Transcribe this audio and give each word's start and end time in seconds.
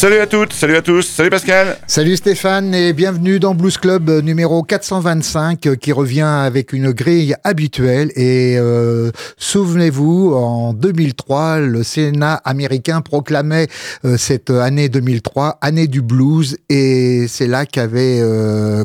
Salut 0.00 0.16
à 0.16 0.26
toutes, 0.26 0.54
salut 0.54 0.76
à 0.76 0.80
tous, 0.80 1.02
salut 1.02 1.28
Pascal. 1.28 1.76
Salut 1.86 2.16
Stéphane 2.16 2.74
et 2.74 2.94
bienvenue 2.94 3.38
dans 3.38 3.54
Blues 3.54 3.76
Club 3.76 4.08
numéro 4.08 4.62
425 4.62 5.66
euh, 5.66 5.76
qui 5.76 5.92
revient 5.92 6.22
avec 6.22 6.72
une 6.72 6.92
grille 6.92 7.34
habituelle. 7.44 8.10
Et 8.16 8.56
euh, 8.56 9.10
souvenez-vous 9.36 10.32
en 10.32 10.72
2003 10.72 11.58
le 11.58 11.82
Sénat 11.82 12.36
américain 12.46 13.02
proclamait 13.02 13.68
euh, 14.06 14.16
cette 14.16 14.48
année 14.48 14.88
2003 14.88 15.58
année 15.60 15.86
du 15.86 16.00
blues. 16.00 16.56
Et 16.70 17.26
c'est 17.28 17.46
là 17.46 17.66
qu'avait 17.66 18.20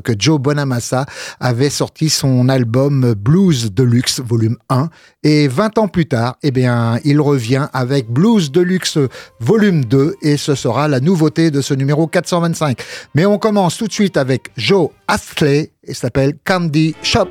que 0.04 0.14
Joe 0.20 0.38
Bonamassa 0.38 1.06
avait 1.40 1.70
sorti 1.70 2.10
son 2.10 2.50
album 2.50 3.14
Blues 3.14 3.72
Deluxe 3.74 4.20
volume 4.20 4.58
1 4.68 4.90
et 5.26 5.50
20 5.50 5.80
ans 5.80 5.88
plus 5.90 6.06
tard 6.06 6.38
eh 6.44 6.52
bien 6.52 7.00
il 7.04 7.20
revient 7.20 7.68
avec 7.74 8.10
Blues 8.10 8.52
Deluxe 8.52 9.00
volume 9.42 9.84
2 9.84 10.16
et 10.22 10.38
ce 10.38 10.56
sera 10.56 10.88
la 10.88 11.02
nouveauté 11.02 11.52
de 11.52 11.62
ce 11.62 11.74
numéro 11.74 12.08
425. 12.08 12.78
Mais 13.16 13.26
on 13.26 13.38
commence 13.38 13.78
tout 13.78 13.88
de 13.88 13.94
suite 13.94 14.16
avec 14.16 14.52
Joe 14.56 14.90
Astley 15.08 15.72
et 15.84 15.94
s'appelle 15.94 16.36
Candy 16.46 16.96
Shop. 17.02 17.30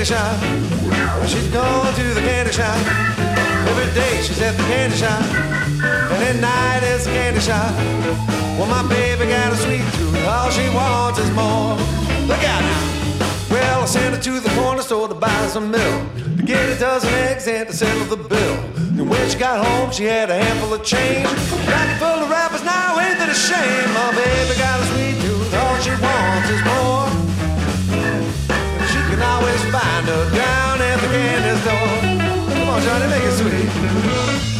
Candy 0.00 0.14
shop. 0.14 1.28
She's 1.28 1.48
gone 1.48 1.94
to 1.94 2.14
the 2.14 2.20
candy 2.20 2.52
shop. 2.52 2.76
Every 3.68 3.92
day 3.94 4.22
she's 4.22 4.40
at 4.40 4.56
the 4.56 4.62
candy 4.64 4.96
shop, 4.96 5.22
and 6.12 6.22
at 6.24 6.36
night 6.40 6.80
it's 6.82 7.04
the 7.04 7.10
candy 7.10 7.40
shop. 7.40 7.70
Well, 8.56 8.66
my 8.66 8.86
baby 8.88 9.26
got 9.26 9.52
a 9.52 9.56
sweet 9.56 9.84
tooth, 9.94 10.26
all 10.26 10.50
she 10.50 10.68
wants 10.70 11.18
is 11.18 11.30
more. 11.32 11.76
Look 12.26 12.42
out 12.44 12.62
now. 12.62 13.00
Well, 13.50 13.82
I 13.82 13.84
sent 13.84 14.14
her 14.14 14.22
to 14.22 14.40
the 14.40 14.50
corner 14.50 14.82
store 14.82 15.08
to 15.08 15.14
buy 15.14 15.46
some 15.48 15.70
milk, 15.70 16.14
to 16.36 16.42
get 16.42 16.68
a 16.70 16.78
dozen 16.78 17.12
eggs 17.28 17.46
and 17.46 17.68
to 17.68 17.74
settle 17.74 18.16
the 18.16 18.22
bill. 18.28 18.56
And 18.96 19.08
when 19.08 19.28
she 19.28 19.38
got 19.38 19.64
home, 19.64 19.90
she 19.90 20.04
had 20.04 20.30
a 20.30 20.34
handful 20.34 20.72
of 20.72 20.82
change. 20.82 21.26
Pocket 21.26 21.98
full 21.98 22.24
of 22.24 22.30
wrappers, 22.30 22.64
now 22.64 22.98
ain't 23.00 23.18
that 23.18 23.28
a 23.28 23.34
shame? 23.34 23.88
My 23.92 24.10
baby 24.16 24.56
got 24.58 24.80
a 24.80 24.89
Come 32.82 32.88
on, 32.88 33.00
Johnny, 33.00 33.10
make 33.10 33.24
it 33.24 34.48
sweet. 34.48 34.59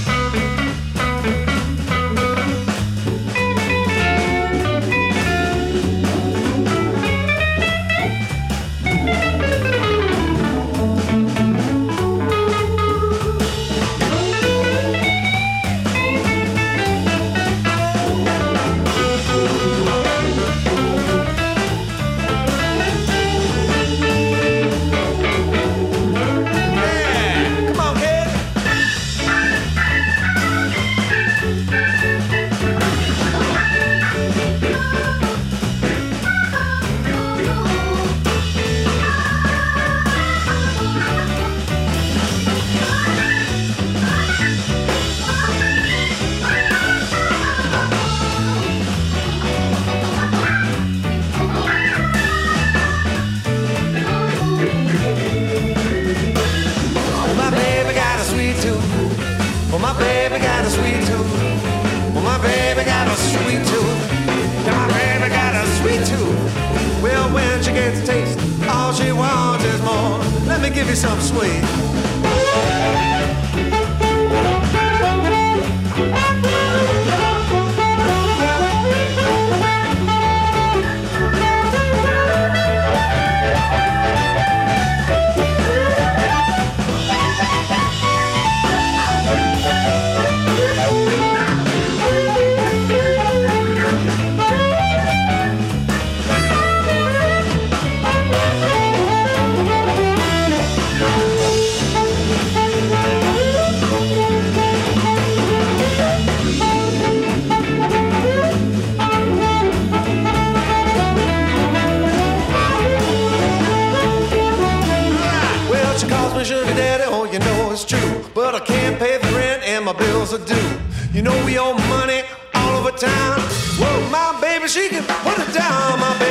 You 121.21 121.25
know 121.25 121.45
we 121.45 121.59
owe 121.59 121.75
money 121.75 122.23
all 122.55 122.79
over 122.79 122.93
town. 122.93 123.41
Whoa, 123.77 124.09
my 124.09 124.41
baby, 124.41 124.69
she 124.69 124.89
can 124.89 125.05
put 125.05 125.39
it 125.39 125.53
down, 125.53 126.01
my 126.01 126.19
baby. 126.19 126.30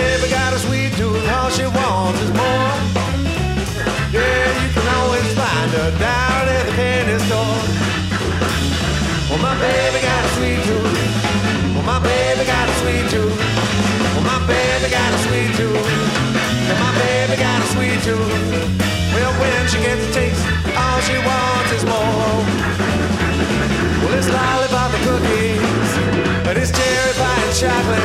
chocolate. 27.59 27.99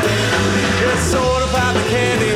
It's 0.91 1.03
sort 1.03 1.45
of 1.45 1.51
pop 1.51 1.75
the 1.75 1.89
candy. 1.89 2.34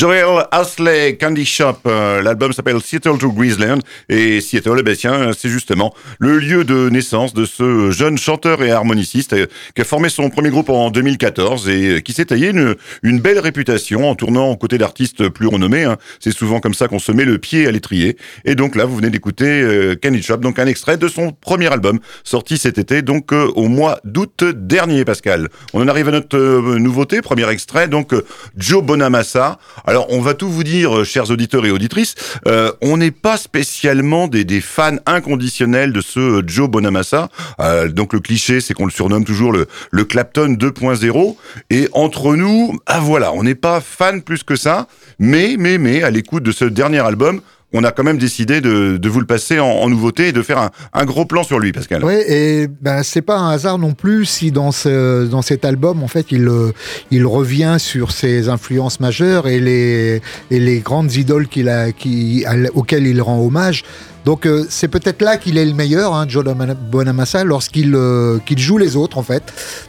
Joel 0.00 0.46
Asley 0.50 1.18
Candy 1.18 1.44
Shop, 1.44 1.80
euh, 1.86 2.22
l'album 2.22 2.54
s'appelle 2.54 2.80
Seattle 2.80 3.18
to 3.18 3.30
Grizzland 3.32 3.82
et 4.08 4.40
Seattle, 4.40 4.76
eh 4.78 4.82
ben, 4.82 4.96
c'est 4.96 5.50
justement 5.50 5.92
le 6.18 6.38
lieu 6.38 6.64
de 6.64 6.88
naissance 6.88 7.34
de 7.34 7.44
ce 7.44 7.90
jeune 7.90 8.16
chanteur 8.16 8.62
et 8.62 8.70
harmoniciste 8.70 9.34
euh, 9.34 9.46
qui 9.74 9.82
a 9.82 9.84
formé 9.84 10.08
son 10.08 10.30
premier 10.30 10.48
groupe 10.48 10.70
en 10.70 10.90
2014 10.90 11.68
et 11.68 12.00
qui 12.02 12.14
s'est 12.14 12.24
taillé 12.24 12.50
une, 13.02 13.20
belle 13.20 13.40
réputation 13.40 14.08
en 14.08 14.14
tournant 14.14 14.48
aux 14.48 14.56
côtés 14.56 14.78
d'artistes 14.78 15.28
plus 15.28 15.48
renommés. 15.48 15.84
Hein. 15.84 15.98
C'est 16.18 16.32
souvent 16.32 16.60
comme 16.60 16.72
ça 16.72 16.88
qu'on 16.88 16.98
se 16.98 17.12
met 17.12 17.26
le 17.26 17.36
pied 17.36 17.66
à 17.66 17.70
l'étrier. 17.70 18.16
Et 18.46 18.54
donc 18.54 18.76
là, 18.76 18.86
vous 18.86 18.96
venez 18.96 19.10
d'écouter 19.10 19.60
euh, 19.60 19.96
Candy 20.02 20.22
Shop, 20.22 20.38
donc 20.38 20.58
un 20.58 20.66
extrait 20.66 20.96
de 20.96 21.08
son 21.08 21.32
premier 21.32 21.70
album 21.70 21.98
sorti 22.24 22.56
cet 22.56 22.78
été, 22.78 23.02
donc 23.02 23.32
au 23.32 23.68
mois 23.68 24.00
d'août 24.04 24.44
dernier, 24.44 25.04
Pascal. 25.04 25.50
On 25.74 25.82
en 25.82 25.88
arrive 25.88 26.08
à 26.08 26.12
notre 26.12 26.38
nouveauté, 26.78 27.20
premier 27.20 27.50
extrait, 27.50 27.86
donc 27.86 28.14
Joe 28.56 28.82
Bonamassa. 28.82 29.58
Alors 29.90 30.06
on 30.10 30.20
va 30.20 30.34
tout 30.34 30.48
vous 30.48 30.62
dire, 30.62 31.04
chers 31.04 31.32
auditeurs 31.32 31.66
et 31.66 31.72
auditrices. 31.72 32.14
on 32.80 32.96
n'est 32.96 33.10
pas 33.10 33.36
spécialement 33.36 34.28
des, 34.28 34.60
fans 34.60 34.98
inconditionnels 35.04 35.92
de 35.92 36.00
ce 36.00 36.44
Joe 36.46 36.70
Bonamassa. 36.70 37.28
donc 37.88 38.12
le 38.12 38.20
cliché, 38.20 38.60
c'est 38.60 38.72
qu'on 38.72 38.84
le 38.84 38.92
surnomme 38.92 39.24
toujours 39.24 39.50
le, 39.50 39.66
le 39.90 40.04
Clapton 40.04 40.54
2.0. 40.54 41.36
Et 41.70 41.88
entre 41.92 42.36
nous, 42.36 42.78
ah 42.86 43.00
voilà, 43.00 43.32
on 43.32 43.42
n'est 43.42 43.56
pas 43.56 43.80
fan 43.80 44.22
plus 44.22 44.44
que 44.44 44.54
ça. 44.54 44.86
Mais, 45.18 45.56
mais, 45.58 45.76
mais, 45.76 46.04
à 46.04 46.10
l'écoute 46.10 46.44
de 46.44 46.52
ce 46.52 46.64
dernier 46.64 47.00
album, 47.00 47.40
on 47.72 47.84
a 47.84 47.92
quand 47.92 48.02
même 48.02 48.18
décidé 48.18 48.60
de, 48.60 48.96
de 48.96 49.08
vous 49.08 49.20
le 49.20 49.26
passer 49.26 49.60
en, 49.60 49.66
en, 49.66 49.88
nouveauté 49.88 50.28
et 50.28 50.32
de 50.32 50.42
faire 50.42 50.58
un, 50.58 50.70
un, 50.92 51.04
gros 51.04 51.24
plan 51.24 51.42
sur 51.42 51.58
lui, 51.58 51.72
Pascal. 51.72 52.04
Oui, 52.04 52.14
et 52.26 52.68
ben, 52.80 53.02
c'est 53.02 53.22
pas 53.22 53.38
un 53.38 53.50
hasard 53.50 53.78
non 53.78 53.92
plus 53.92 54.24
si 54.24 54.50
dans, 54.50 54.72
ce, 54.72 55.26
dans 55.26 55.42
cet 55.42 55.64
album, 55.64 56.02
en 56.02 56.08
fait, 56.08 56.32
il, 56.32 56.48
il 57.10 57.26
revient 57.26 57.76
sur 57.78 58.12
ses 58.12 58.48
influences 58.48 59.00
majeures 59.00 59.46
et 59.48 59.60
les, 59.60 60.22
et 60.50 60.58
les 60.58 60.80
grandes 60.80 61.14
idoles 61.14 61.48
qu'il 61.48 61.68
a, 61.68 61.92
qui, 61.92 62.44
auxquelles 62.74 63.06
il 63.06 63.22
rend 63.22 63.40
hommage. 63.40 63.84
Donc 64.30 64.46
euh, 64.46 64.64
c'est 64.68 64.86
peut-être 64.86 65.22
là 65.22 65.38
qu'il 65.38 65.58
est 65.58 65.64
le 65.64 65.74
meilleur, 65.74 66.14
hein, 66.14 66.24
Joe 66.28 66.44
Bonamassa, 66.44 67.42
lorsqu'il 67.42 67.96
euh, 67.96 68.38
qu'il 68.46 68.60
joue 68.60 68.78
les 68.78 68.94
autres 68.94 69.18
en 69.18 69.24
fait. 69.24 69.42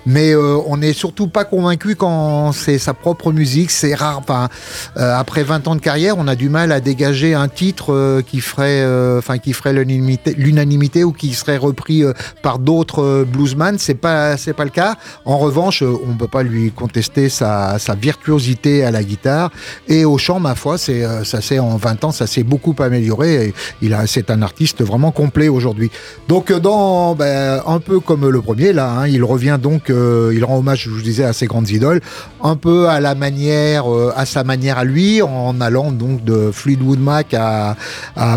Mais 0.07 0.33
euh, 0.33 0.57
on 0.65 0.77
n'est 0.77 0.93
surtout 0.93 1.27
pas 1.27 1.45
convaincu 1.45 1.95
quand 1.95 2.51
c'est 2.51 2.79
sa 2.79 2.95
propre 2.95 3.31
musique. 3.31 3.69
C'est 3.69 3.93
rare. 3.93 4.17
Enfin, 4.17 4.49
euh, 4.97 5.15
après 5.15 5.43
20 5.43 5.67
ans 5.67 5.75
de 5.75 5.79
carrière, 5.79 6.15
on 6.17 6.27
a 6.27 6.33
du 6.33 6.49
mal 6.49 6.71
à 6.71 6.79
dégager 6.79 7.35
un 7.35 7.49
titre 7.49 7.93
euh, 7.93 8.23
qui 8.23 8.41
ferait, 8.41 8.83
enfin 9.15 9.37
qui 9.37 9.53
ferait 9.53 9.73
l'unanimité 9.73 11.03
ou 11.03 11.11
qui 11.11 11.35
serait 11.35 11.57
repris 11.57 12.03
par 12.41 12.57
d'autres 12.57 13.23
bluesman. 13.31 13.77
C'est 13.77 13.93
pas 13.93 14.37
c'est 14.37 14.53
pas 14.53 14.63
le 14.63 14.71
cas. 14.71 14.95
En 15.23 15.37
revanche, 15.37 15.83
on 15.83 16.15
peut 16.15 16.27
pas 16.27 16.41
lui 16.41 16.71
contester 16.71 17.29
sa, 17.29 17.77
sa 17.77 17.93
virtuosité 17.93 18.83
à 18.83 18.89
la 18.89 19.03
guitare 19.03 19.51
et 19.87 20.03
au 20.03 20.17
chant. 20.17 20.39
Ma 20.39 20.55
foi, 20.55 20.79
c'est 20.79 21.03
ça 21.25 21.41
s'est 21.41 21.59
en 21.59 21.77
20 21.77 22.05
ans, 22.05 22.11
ça 22.11 22.25
s'est 22.25 22.41
beaucoup 22.41 22.75
amélioré. 22.79 23.45
Et 23.45 23.53
il 23.83 23.93
a 23.93 24.07
c'est 24.07 24.30
un 24.31 24.41
artiste 24.41 24.81
vraiment 24.83 25.11
complet 25.11 25.49
aujourd'hui. 25.49 25.91
Donc, 26.27 26.51
dans, 26.51 27.15
ben, 27.15 27.61
un 27.65 27.79
peu 27.79 27.99
comme 27.99 28.27
le 28.27 28.41
premier, 28.41 28.73
là, 28.73 28.91
hein, 28.91 29.07
il 29.07 29.23
revient 29.23 29.59
donc, 29.61 29.89
euh, 29.89 30.31
il 30.33 30.43
rend 30.43 30.57
hommage, 30.57 30.83
je 30.83 30.89
vous 30.89 31.01
disais, 31.01 31.23
à 31.23 31.33
ses 31.33 31.45
grandes 31.45 31.69
idoles, 31.69 32.01
un 32.43 32.55
peu 32.55 32.89
à 32.89 32.99
la 32.99 33.15
manière, 33.15 33.91
euh, 33.91 34.13
à 34.15 34.25
sa 34.25 34.43
manière 34.43 34.77
à 34.77 34.83
lui, 34.83 35.21
en 35.21 35.59
allant 35.61 35.91
donc 35.91 36.23
de 36.23 36.51
Fleetwood 36.51 36.99
Mac 36.99 37.33
à, 37.33 37.75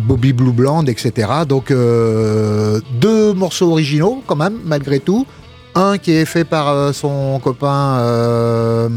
Bobby 0.02 0.32
Blue 0.32 0.52
Bland, 0.52 0.84
etc. 0.86 1.28
Donc, 1.48 1.70
euh, 1.70 2.80
deux 3.00 3.32
morceaux 3.32 3.70
originaux, 3.70 4.22
quand 4.26 4.36
même, 4.36 4.58
malgré 4.64 5.00
tout. 5.00 5.26
Un 5.74 5.98
qui 5.98 6.12
est 6.12 6.24
fait 6.24 6.44
par 6.44 6.68
euh, 6.68 6.92
son 6.92 7.40
copain, 7.42 7.98
euh, 7.98 8.88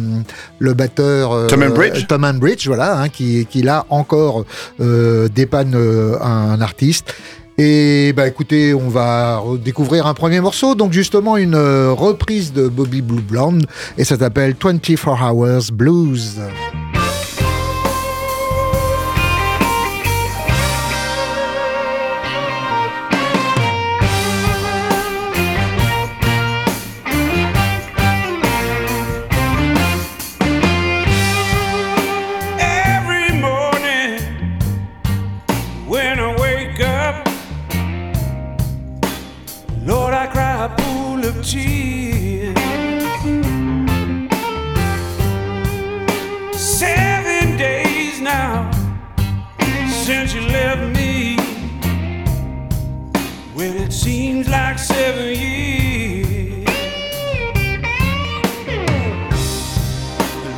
le 0.60 0.74
batteur 0.74 1.32
euh, 1.32 1.48
Tom 1.48 1.68
Bridge. 1.70 2.06
Tom 2.08 2.32
Bridge, 2.40 2.68
voilà, 2.68 3.00
hein, 3.00 3.10
qui, 3.10 3.48
qui 3.48 3.64
là 3.64 3.86
encore 3.90 4.46
dépanne 4.80 5.76
un 6.22 6.62
artiste. 6.62 7.14
Et 7.60 8.14
bah 8.16 8.28
écoutez, 8.28 8.76
on 8.76 8.88
va 8.88 9.42
découvrir 9.64 10.06
un 10.06 10.14
premier 10.14 10.40
morceau, 10.40 10.76
donc 10.76 10.94
justement 10.94 11.38
une 11.38 11.56
reprise 11.56 12.54
de 12.54 12.68
Bobby 12.68 13.02
Blue 13.02 13.22
Blonde, 13.22 13.66
et 13.98 14.04
ça 14.04 14.16
s'appelle 14.16 14.56
24 14.62 15.08
Hours 15.08 15.72
Blues. 15.74 16.40
Seven 46.58 47.56
days 47.56 48.20
now 48.20 48.72
since 50.04 50.34
you 50.34 50.42
left 50.42 50.82
me. 50.98 51.38
Well, 53.56 53.76
it 53.76 53.94
seems 53.94 54.50
like 54.50 54.80
seven 54.80 55.36
years. 55.40 56.68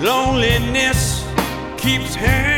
Loneliness 0.02 1.28
keeps 1.78 2.16
hanging. 2.16 2.49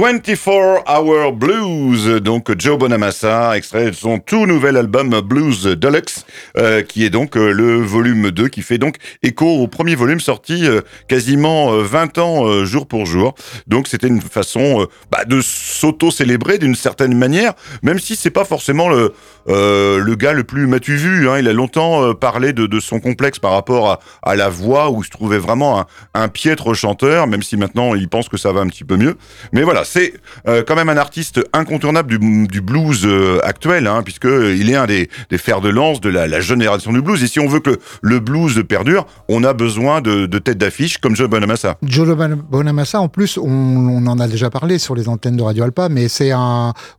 24 0.00 0.84
Hour 0.88 1.32
Blues, 1.34 2.06
donc 2.22 2.58
Joe 2.58 2.78
Bonamassa, 2.78 3.54
extrait 3.54 3.90
de 3.90 3.94
son 3.94 4.18
tout 4.18 4.46
nouvel 4.46 4.78
album 4.78 5.20
Blues 5.20 5.64
Deluxe, 5.64 6.24
euh, 6.56 6.80
qui 6.80 7.04
est 7.04 7.10
donc 7.10 7.36
euh, 7.36 7.52
le 7.52 7.82
volume 7.82 8.30
2, 8.30 8.48
qui 8.48 8.62
fait 8.62 8.78
donc 8.78 8.96
écho 9.22 9.44
au 9.46 9.68
premier 9.68 9.94
volume 9.96 10.18
sorti 10.18 10.66
euh, 10.66 10.80
quasiment 11.06 11.76
20 11.76 12.16
ans 12.16 12.64
jour 12.64 12.86
pour 12.86 13.04
jour. 13.04 13.34
Donc 13.66 13.88
c'était 13.88 14.06
une 14.06 14.22
façon 14.22 14.86
bah, 15.10 15.26
de 15.26 15.42
s'auto-célébrer 15.42 16.56
d'une 16.56 16.76
certaine 16.76 17.14
manière, 17.14 17.52
même 17.82 17.98
si 17.98 18.16
c'est 18.16 18.30
pas 18.30 18.46
forcément 18.46 18.88
le, 18.88 20.14
gars 20.14 20.32
le 20.32 20.44
plus 20.44 20.66
matu 20.66 20.96
vu. 20.96 21.28
Hein. 21.28 21.40
Il 21.40 21.48
a 21.48 21.52
longtemps 21.52 22.14
parlé 22.14 22.54
de, 22.54 22.80
son 22.80 23.00
complexe 23.00 23.38
par 23.38 23.52
rapport 23.52 24.00
à, 24.22 24.34
la 24.34 24.48
voix, 24.48 24.90
où 24.90 25.04
se 25.04 25.10
trouvait 25.10 25.38
vraiment 25.38 25.80
un, 25.80 25.86
un 26.14 26.28
piètre 26.28 26.72
chanteur, 26.72 27.26
même 27.26 27.42
si 27.42 27.58
maintenant 27.58 27.94
il 27.94 28.08
pense 28.08 28.30
que 28.30 28.38
ça 28.38 28.50
va 28.52 28.60
un 28.60 28.68
petit 28.68 28.84
peu 28.84 28.96
mieux. 28.96 29.18
Mais 29.52 29.62
voilà, 29.62 29.84
c'est 29.90 30.14
euh, 30.46 30.62
quand 30.66 30.76
même 30.76 30.88
un 30.88 30.96
artiste 30.96 31.40
incontournable 31.52 32.16
du, 32.18 32.60
blues 32.60 33.02
euh, 33.04 33.40
actuel, 33.42 33.88
hein, 33.88 34.02
puisque 34.04 34.26
il 34.26 34.70
est 34.70 34.76
un 34.76 34.86
des, 34.86 35.08
fers 35.36 35.60
de 35.60 35.68
lance 35.68 36.00
de 36.00 36.08
la, 36.08 36.40
génération 36.40 36.92
du 36.92 37.02
blues. 37.02 37.22
Et 37.24 37.26
si 37.26 37.40
on 37.40 37.48
veut 37.48 37.58
que 37.58 37.78
le, 38.00 38.20
blues 38.20 38.62
perdure, 38.68 39.06
on 39.28 39.42
a 39.42 39.52
besoin 39.52 40.00
de, 40.00 40.26
têtes 40.38 40.58
d'affiche 40.58 40.98
comme 40.98 41.16
Joe 41.16 41.28
Bonamassa. 41.28 41.76
Joe 41.82 42.16
Bonamassa, 42.50 43.00
en 43.00 43.08
plus, 43.08 43.36
on, 43.36 44.06
en 44.06 44.18
a 44.20 44.28
déjà 44.28 44.48
parlé 44.48 44.78
sur 44.78 44.94
les 44.94 45.08
antennes 45.08 45.36
de 45.36 45.42
Radio 45.42 45.64
Alpa, 45.64 45.88
mais 45.88 46.08
c'est 46.08 46.30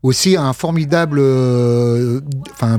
aussi 0.03 0.35
un 0.35 0.51
formidable 0.51 1.19
euh, 1.19 2.19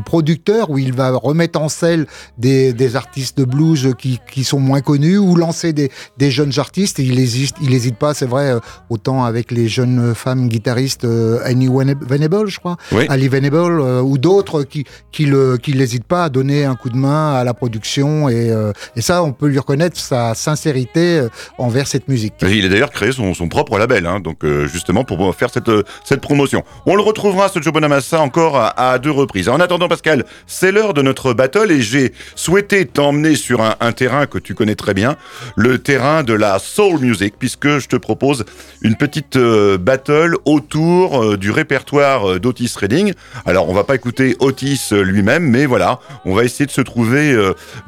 producteur 0.05 0.69
où 0.69 0.77
il 0.77 0.93
va 0.93 1.11
remettre 1.17 1.59
en 1.59 1.71
selle 1.71 2.07
des, 2.37 2.97
artistes 2.97 3.39
de 3.39 3.45
blues 3.45 3.95
qui, 3.99 4.45
sont 4.45 4.61
moins 4.61 4.83
connus 4.83 5.17
ou 5.17 5.37
lancer 5.37 5.73
des, 5.73 5.91
jeunes 6.31 6.53
artistes. 6.59 6.99
Il 6.99 7.15
n'hésite 7.15 7.55
hésite 7.67 7.97
pas, 7.97 8.13
c'est 8.13 8.27
vrai, 8.27 8.55
autant 8.91 9.25
avec 9.25 9.51
les 9.51 9.69
jeunes 9.69 10.02
femme 10.15 10.49
guitariste, 10.49 11.05
euh, 11.05 11.41
Annie 11.45 11.69
Venable, 11.69 12.49
je 12.49 12.59
crois, 12.59 12.77
Ali 13.09 13.29
Venable, 13.29 13.81
euh, 13.81 14.01
ou 14.01 14.19
d'autres 14.19 14.63
qui, 14.63 14.85
qui 15.11 15.27
n'hésitent 15.75 16.05
pas 16.05 16.25
à 16.25 16.29
donner 16.29 16.65
un 16.65 16.75
coup 16.75 16.91
de 16.91 16.97
main 16.97 17.35
à 17.35 17.45
la 17.45 17.55
production. 17.55 18.29
Et, 18.29 18.51
euh, 18.51 18.73
et 18.97 19.03
ça, 19.03 19.23
on 19.23 19.33
peut 19.33 19.47
lui 19.47 19.59
reconnaître 19.59 19.99
sa 19.99 20.35
sincérité 20.35 21.27
envers 21.59 21.87
cette 21.87 22.09
musique. 22.09 22.35
il 22.43 22.65
a 22.67 22.69
d'ailleurs 22.69 22.91
créé 22.91 23.13
son, 23.13 23.35
son, 23.35 23.49
propre 23.49 23.79
label, 23.79 24.07
hein, 24.07 24.21
donc 24.21 24.45
justement 24.67 25.05
pour 25.05 25.35
faire 25.35 25.51
cette, 25.51 25.71
cette 26.05 26.21
promotion. 26.21 26.63
On 26.87 26.97
le 26.97 27.03
retrouvera, 27.03 27.49
ce 27.49 27.61
Joe 27.61 27.73
Bonamassa, 27.73 28.21
encore 28.21 28.57
à, 28.77 28.99
deux 28.99 29.11
reprises. 29.11 29.49
En 29.49 29.61
attendant, 29.61 29.89
Pascal, 29.89 30.25
c'est 30.47 30.73
l'heure 30.73 30.95
de 30.95 31.03
notre 31.03 31.35
battle 31.35 31.71
et 31.71 31.83
j'ai 31.83 32.13
souhaité 32.35 32.87
t'emmener 32.87 33.35
sur 33.35 33.61
un, 33.61 33.75
un 33.81 33.93
terrain 33.93 34.27
que 34.27 34.39
tu 34.39 34.55
connais 34.55 34.75
très 34.75 34.95
bien, 34.95 35.17
le 35.57 35.79
terrain 35.79 36.23
de 36.23 36.33
la 36.33 36.59
soul 36.59 37.01
music, 37.01 37.35
puisque 37.39 37.79
je 37.79 37.89
te 37.89 37.97
propose 37.97 38.45
une 38.83 38.97
petite 38.97 39.37
battle 39.83 40.37
autour 40.45 41.23
euh, 41.23 41.37
du 41.37 41.51
répertoire 41.51 42.31
euh, 42.31 42.41
d'Otis 42.41 42.73
Redding. 42.77 43.13
Alors, 43.45 43.69
on 43.69 43.75
va 43.75 43.85
pas 43.85 43.95
écouter 43.95 44.37
Otis 44.41 44.89
euh, 44.93 45.03
lui-même, 45.03 45.45
mais 45.45 45.67
voilà, 45.67 45.99
on 46.25 46.35
va 46.35 46.45
essayer 46.45 46.65
de 46.67 46.71
se 46.71 46.81
trouver 46.81 47.37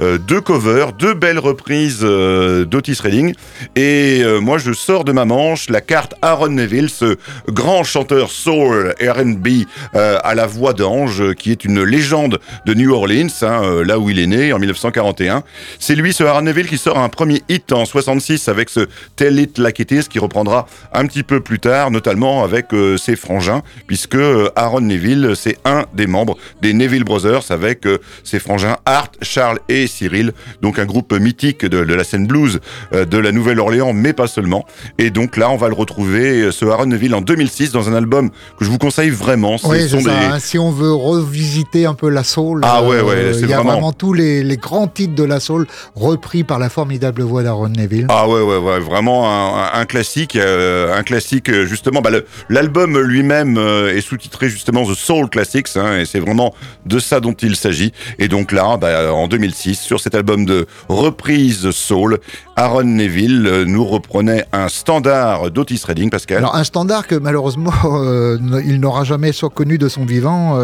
deux 0.00 0.40
covers, 0.40 0.92
deux 0.92 1.14
belles 1.14 1.38
reprises 1.38 2.00
d'Otis 2.00 2.98
Redding. 3.00 3.34
Et 3.76 4.22
moi, 4.40 4.58
je 4.58 4.72
sors 4.72 5.04
de 5.04 5.12
ma 5.12 5.24
manche 5.24 5.70
la 5.70 5.80
carte 5.80 6.14
Aaron 6.22 6.48
Neville, 6.48 6.90
ce 6.90 7.16
grand 7.48 7.84
chanteur 7.84 8.30
soul 8.30 8.94
R&B 9.00 9.48
à 9.94 10.34
la 10.34 10.46
voix 10.46 10.72
d'ange, 10.72 11.34
qui 11.34 11.50
est 11.50 11.64
une 11.64 11.82
légende 11.82 12.40
de 12.66 12.74
New 12.74 12.92
Orleans, 12.92 13.28
hein, 13.42 13.82
là 13.84 13.98
où 13.98 14.10
il 14.10 14.18
est 14.18 14.26
né 14.26 14.52
en 14.52 14.58
1941. 14.58 15.42
C'est 15.78 15.94
lui, 15.94 16.12
ce 16.12 16.24
Aaron 16.24 16.42
Neville, 16.42 16.68
qui 16.68 16.78
sort 16.78 16.98
un 16.98 17.08
premier 17.08 17.42
hit 17.48 17.72
en 17.72 17.84
66 17.84 18.48
avec 18.48 18.68
ce 18.70 18.88
Tell 19.16 19.38
It 19.38 19.58
Like 19.58 19.78
It 19.78 19.90
Is, 19.92 20.08
qui 20.08 20.18
reprendra 20.18 20.66
un 20.92 21.06
petit 21.06 21.22
peu 21.22 21.40
plus 21.40 21.58
tard 21.58 21.83
notamment 21.90 22.44
avec 22.44 22.72
euh, 22.72 22.96
ses 22.96 23.16
frangins, 23.16 23.62
puisque 23.86 24.14
euh, 24.14 24.48
Aaron 24.56 24.80
Neville, 24.80 25.32
c'est 25.34 25.58
un 25.64 25.84
des 25.94 26.06
membres 26.06 26.36
des 26.62 26.72
Neville 26.72 27.04
Brothers, 27.04 27.50
avec 27.50 27.86
euh, 27.86 27.98
ses 28.22 28.38
frangins 28.38 28.76
Art, 28.84 29.10
Charles 29.22 29.58
et 29.68 29.86
Cyril, 29.86 30.32
donc 30.62 30.78
un 30.78 30.84
groupe 30.84 31.12
mythique 31.12 31.64
de, 31.64 31.78
la 31.78 32.04
scène 32.04 32.26
blues 32.26 32.60
de 32.92 33.18
la 33.18 33.32
Nouvelle-Orléans, 33.32 33.92
mais 33.92 34.12
pas 34.12 34.26
seulement. 34.26 34.64
Et 34.98 35.10
donc 35.10 35.36
là, 35.36 35.50
on 35.50 35.56
va 35.56 35.68
le 35.68 35.74
retrouver, 35.74 36.50
ce 36.50 36.64
Aaron 36.64 36.86
Neville, 36.86 37.14
en 37.14 37.20
2006, 37.20 37.72
dans 37.72 37.88
un 37.88 37.94
album 37.94 38.30
que 38.58 38.64
je 38.64 38.70
vous 38.70 38.78
conseille 38.78 39.10
vraiment. 39.10 39.56
Oui, 39.64 39.88
ça, 39.88 39.96
hein. 39.96 40.38
Si 40.38 40.58
on 40.58 40.70
veut 40.70 40.92
revisiter 40.92 41.86
un 41.86 41.94
peu 41.94 42.08
la 42.08 42.24
soul, 42.24 42.60
ah, 42.64 42.82
ouais, 42.82 43.00
ouais, 43.00 43.32
il 43.38 43.48
y 43.48 43.52
a 43.52 43.62
vraiment, 43.62 43.92
tous 43.92 44.12
les, 44.12 44.56
grands 44.56 44.86
titres 44.86 45.14
de 45.14 45.24
la 45.24 45.40
soul 45.40 45.66
repris 45.94 46.44
par 46.44 46.58
la 46.58 46.68
formidable 46.68 47.22
voix 47.22 47.42
d'Aaron 47.42 47.68
Neville. 47.68 48.06
Ah 48.08 48.28
ouais, 48.28 48.42
ouais, 48.42 48.58
ouais, 48.58 48.80
vraiment 48.80 49.28
un, 49.72 49.84
classique, 49.84 50.36
un 50.36 51.02
classique 51.02 51.50
justement 51.74 52.00
bah, 52.00 52.10
l'album 52.48 52.98
lui-même 52.98 53.58
euh, 53.58 53.94
est 53.94 54.00
sous-titré 54.00 54.48
justement 54.48 54.84
The 54.84 54.94
Soul 54.94 55.28
Classics, 55.28 55.76
hein, 55.76 55.98
et 55.98 56.04
c'est 56.04 56.20
vraiment 56.20 56.54
de 56.86 56.98
ça 56.98 57.20
dont 57.20 57.32
il 57.34 57.56
s'agit. 57.56 57.92
Et 58.18 58.28
donc 58.28 58.52
là, 58.52 58.76
bah, 58.76 59.12
en 59.12 59.28
2006, 59.28 59.80
sur 59.80 60.00
cet 60.00 60.14
album 60.14 60.46
de 60.46 60.66
reprise 60.88 61.70
soul, 61.70 62.18
Aaron 62.56 62.84
Neville 62.84 63.46
euh, 63.46 63.64
nous 63.64 63.84
reprenait 63.84 64.46
un 64.52 64.68
standard 64.68 65.50
d'Otis 65.50 65.82
Redding, 65.86 66.10
Pascal. 66.10 66.38
Alors 66.38 66.54
un 66.54 66.64
standard 66.64 67.06
que 67.06 67.16
malheureusement 67.16 67.72
euh, 67.84 68.38
il 68.64 68.80
n'aura 68.80 69.04
jamais 69.04 69.32
connu 69.54 69.76
de 69.76 69.88
son 69.88 70.04
vivant, 70.06 70.58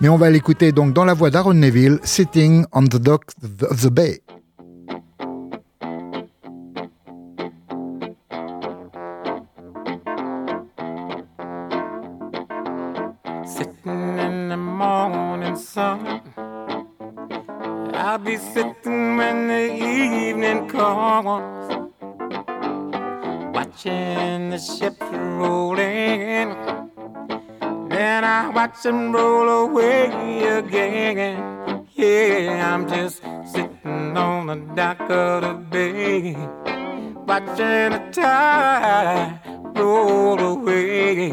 mais 0.00 0.08
on 0.08 0.16
va 0.16 0.30
l'écouter 0.30 0.72
donc 0.72 0.92
dans 0.94 1.04
la 1.04 1.14
voix 1.14 1.30
d'Aaron 1.30 1.54
Neville, 1.54 1.98
Sitting 2.04 2.64
on 2.72 2.84
the 2.84 2.96
Dock 2.96 3.24
of 3.70 3.82
the 3.82 3.90
Bay. 3.90 4.22
I'll 15.76 16.22
be 18.18 18.36
sitting 18.36 19.16
when 19.16 19.48
the 19.48 19.74
evening 19.74 20.68
comes, 20.68 21.90
watching 23.52 24.50
the 24.50 24.58
ships 24.58 25.02
rolling. 25.02 26.54
Then 27.88 28.24
I 28.24 28.50
watch 28.50 28.82
them 28.82 29.12
roll 29.12 29.48
away 29.68 30.44
again. 30.44 31.88
Yeah, 31.94 32.72
I'm 32.72 32.88
just 32.88 33.22
sitting 33.52 34.16
on 34.16 34.46
the 34.46 34.56
dock 34.76 35.00
of 35.10 35.42
the 35.42 35.54
bay, 35.54 36.36
watching 37.26 37.90
the 37.90 38.02
tide 38.12 39.40
roll 39.74 40.38
away. 40.38 41.32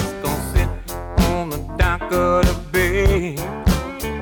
the 2.11 2.59
bay 2.73 3.35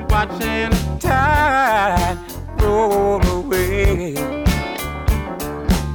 watching 0.08 0.70
the 0.70 0.96
tide 1.00 2.16
roll 2.60 3.20
away. 3.26 4.14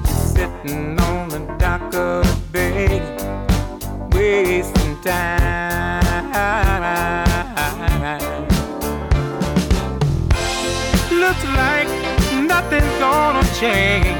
Sitting 0.05 0.99
on 0.99 1.29
the 1.29 1.39
dock 1.57 1.93
of 1.95 2.25
the 2.27 2.37
bay, 2.51 2.99
wasting 4.11 4.99
time. 5.03 6.03
Looks 11.11 11.45
like 11.61 11.87
nothing's 12.43 12.99
gonna 12.99 13.45
change. 13.57 14.19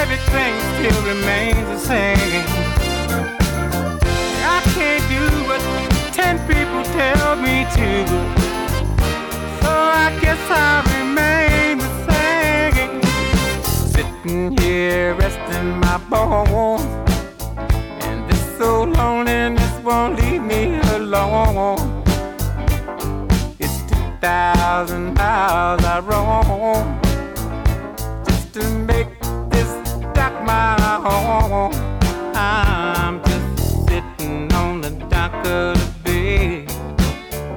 Everything 0.00 0.52
still 0.74 1.02
remains 1.06 1.66
the 1.68 1.78
same. 1.78 2.61
I 4.92 4.98
can't 4.98 5.08
do 5.08 5.24
what 5.48 5.60
ten 6.12 6.36
people 6.46 6.82
tell 6.92 7.36
me 7.36 7.64
to. 7.76 8.06
So 9.62 9.70
I 9.70 10.18
guess 10.20 10.38
I'll 10.50 10.84
remain 10.98 11.78
the 11.78 11.90
same. 12.08 13.00
Sitting 13.94 14.58
here 14.58 15.14
resting 15.14 15.80
my 15.80 15.96
bones. 16.10 16.82
And 18.04 18.28
this 18.28 18.58
so 18.58 18.84
loneliness 18.84 19.72
won't 19.82 20.20
leave 20.20 20.42
me 20.42 20.78
alone. 20.96 22.02
It's 23.58 23.80
2,000 23.90 25.14
miles 25.14 25.82
I 25.84 26.00
roam 26.00 27.00
just 28.26 28.52
to 28.54 28.68
make 28.90 29.08
this 29.48 29.70
dock 30.12 30.34
my 30.44 30.76
home 31.06 31.72
could 35.32 35.76
have 35.76 36.04
been 36.04 36.66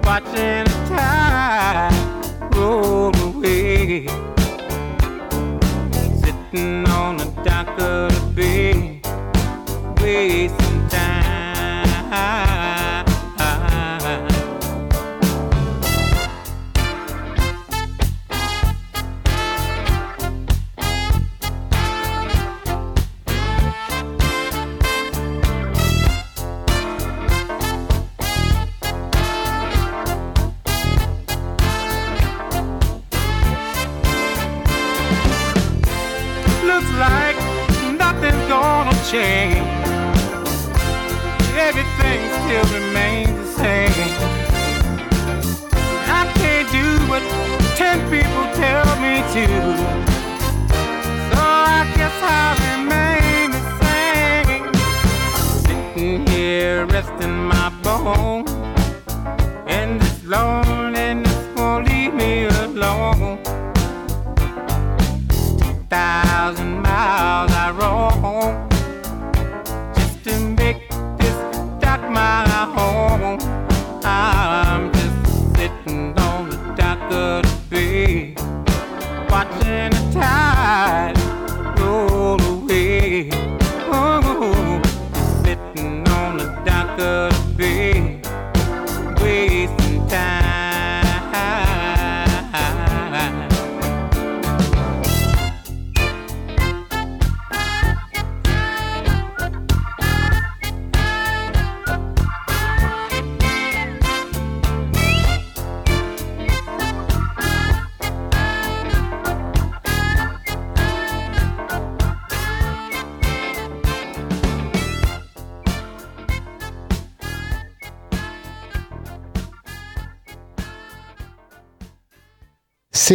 watching 0.03 0.63
the 0.63 0.85
tide 0.89 1.91
roll 2.55 3.15
away, 3.17 4.07
sitting 6.21 6.87
on 6.87 7.17
the 7.17 7.25
dock 7.43 7.67
of 7.79 8.11
the 8.11 8.31
bay, 8.33 9.01
wasting 10.01 10.87
time. 10.89 12.44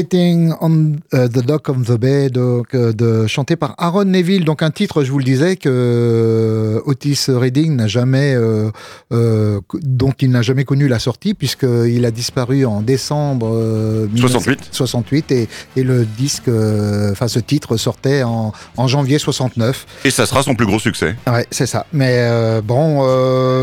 Sitting 0.00 0.54
on 0.62 0.96
euh, 1.12 1.28
the 1.28 1.44
Dock 1.44 1.68
of 1.68 1.84
the 1.84 1.98
Bay, 1.98 2.30
donc, 2.30 2.74
euh, 2.74 2.94
de, 2.94 3.26
chanté 3.26 3.56
par 3.56 3.74
Aaron 3.76 4.06
Neville. 4.06 4.46
Donc 4.46 4.62
un 4.62 4.70
titre, 4.70 5.04
je 5.04 5.12
vous 5.12 5.18
le 5.18 5.24
disais, 5.24 5.56
que 5.56 5.68
euh, 5.68 6.80
Otis 6.86 7.26
Redding 7.28 7.76
n'a 7.76 7.86
jamais, 7.86 8.34
euh, 8.34 9.60
dont 9.82 10.14
il 10.18 10.30
n'a 10.30 10.40
jamais 10.40 10.64
connu 10.64 10.88
la 10.88 10.98
sortie, 10.98 11.34
puisqu'il 11.34 12.06
a 12.06 12.10
disparu 12.10 12.64
en 12.64 12.80
décembre 12.80 13.50
euh, 13.52 14.08
68. 14.16 14.70
68 14.72 15.32
et, 15.32 15.48
et 15.76 15.82
le 15.82 16.06
disque, 16.06 16.48
enfin 16.48 17.28
ce 17.28 17.40
titre 17.40 17.76
sortait 17.76 18.22
en, 18.22 18.52
en 18.78 18.88
janvier 18.88 19.18
69. 19.18 19.86
Et 20.06 20.10
ça 20.10 20.24
sera 20.24 20.42
son 20.42 20.54
plus 20.54 20.66
gros 20.66 20.78
succès. 20.78 21.14
Ouais, 21.30 21.46
c'est 21.50 21.66
ça. 21.66 21.84
Mais 21.92 22.26
bon, 22.62 23.04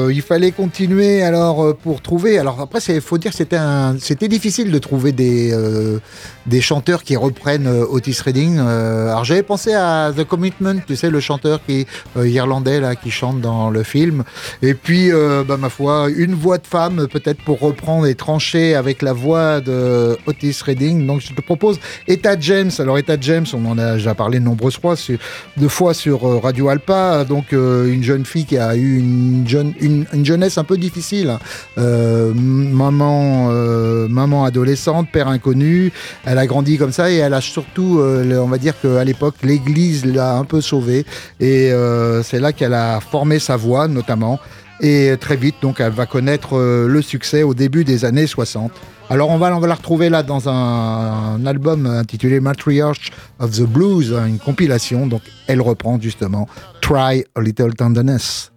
il 0.09 0.21
fallait 0.21 0.51
continuer 0.51 1.23
alors 1.23 1.75
pour 1.75 2.03
trouver. 2.03 2.37
Alors 2.37 2.61
après, 2.61 2.79
il 2.89 3.01
faut 3.01 3.17
dire 3.17 3.31
que 3.31 3.37
c'était 3.37 3.55
un, 3.55 3.95
c'était 3.99 4.27
difficile 4.27 4.71
de 4.71 4.77
trouver 4.77 5.13
des 5.13 5.51
euh, 5.51 5.99
des 6.45 6.61
chanteurs 6.61 7.03
qui 7.03 7.15
reprennent 7.15 7.67
euh, 7.67 7.85
Otis 7.89 8.17
Redding. 8.23 8.57
Euh, 8.59 9.09
alors 9.09 9.25
j'avais 9.25 9.43
pensé 9.43 9.73
à 9.73 10.11
The 10.15 10.23
Commitment, 10.23 10.75
tu 10.87 10.95
sais, 10.95 11.09
le 11.09 11.19
chanteur 11.19 11.59
qui 11.65 11.85
euh, 12.15 12.27
irlandais 12.27 12.79
là 12.79 12.95
qui 12.95 13.11
chante 13.11 13.41
dans 13.41 13.69
le 13.69 13.83
film. 13.83 14.23
Et 14.61 14.73
puis, 14.73 15.11
bah, 15.47 15.57
ma 15.57 15.69
foi, 15.69 16.07
une 16.15 16.33
voix 16.33 16.57
de 16.57 16.67
femme 16.67 17.07
peut-être 17.07 17.41
pour 17.43 17.59
reprendre 17.59 18.05
et 18.07 18.15
trancher 18.15 18.75
avec 18.75 19.01
la 19.01 19.13
voix 19.13 19.61
de 19.61 20.17
Otis 20.25 20.57
Redding. 20.65 21.05
Donc 21.05 21.21
je 21.21 21.33
te 21.33 21.41
propose 21.41 21.79
Etta 22.07 22.39
James. 22.39 22.71
Alors 22.79 22.97
Etta 22.97 23.15
James, 23.19 23.45
on 23.53 23.65
en 23.65 23.77
a 23.77 23.93
déjà 23.93 24.15
parlé 24.15 24.39
de 24.39 24.43
nombreuses 24.45 24.77
fois, 24.79 24.95
sur- 24.95 25.17
deux 25.57 25.67
fois 25.69 25.93
sur 25.93 26.41
Radio 26.41 26.69
Alpa. 26.69 27.23
Donc 27.25 27.51
une 27.51 28.03
jeune 28.03 28.25
fille 28.25 28.45
qui 28.45 28.57
a 28.57 28.75
eu 28.75 28.97
une, 28.99 29.45
jeune, 29.47 29.73
une, 29.79 30.05
une 30.13 30.25
jeunesse 30.25 30.57
un 30.57 30.63
peu 30.63 30.77
difficile. 30.77 31.29
hein. 31.29 31.39
Euh, 31.77 32.31
maman, 32.33 33.49
euh, 33.51 34.07
maman 34.07 34.45
adolescente, 34.45 35.09
père 35.11 35.27
inconnu. 35.27 35.91
Elle 36.25 36.37
a 36.37 36.47
grandi 36.47 36.77
comme 36.77 36.91
ça 36.91 37.11
et 37.11 37.15
elle 37.15 37.33
a 37.33 37.41
surtout, 37.41 37.99
euh, 37.99 38.37
on 38.39 38.47
va 38.47 38.57
dire 38.57 38.73
qu'à 38.81 39.03
l'époque, 39.03 39.35
l'Église 39.43 40.05
l'a 40.05 40.35
un 40.37 40.43
peu 40.43 40.61
sauvée. 40.61 41.05
Et 41.39 41.71
euh, 41.71 42.23
c'est 42.23 42.39
là 42.39 42.53
qu'elle 42.53 42.73
a 42.73 42.99
formé 42.99 43.39
sa 43.39 43.55
voix, 43.55 43.87
notamment. 43.87 44.39
Et 44.79 45.15
très 45.19 45.35
vite, 45.35 45.55
donc, 45.61 45.79
elle 45.79 45.91
va 45.91 46.05
connaître 46.05 46.55
euh, 46.55 46.87
le 46.87 47.01
succès 47.01 47.43
au 47.43 47.53
début 47.53 47.83
des 47.83 48.05
années 48.05 48.27
60. 48.27 48.71
Alors, 49.09 49.29
on 49.29 49.37
va, 49.37 49.55
on 49.55 49.59
va 49.59 49.67
la 49.67 49.75
retrouver 49.75 50.09
là 50.09 50.21
dans 50.21 50.49
un, 50.49 51.35
un 51.35 51.45
album 51.45 51.85
intitulé 51.85 52.39
Matriarch 52.39 53.11
of 53.39 53.51
the 53.51 53.63
Blues, 53.63 54.13
hein, 54.13 54.27
une 54.27 54.37
compilation. 54.37 55.07
Donc, 55.07 55.21
elle 55.47 55.61
reprend 55.61 55.99
justement 55.99 56.47
Try 56.81 57.23
a 57.35 57.41
Little 57.41 57.73
Tenderness. 57.73 58.51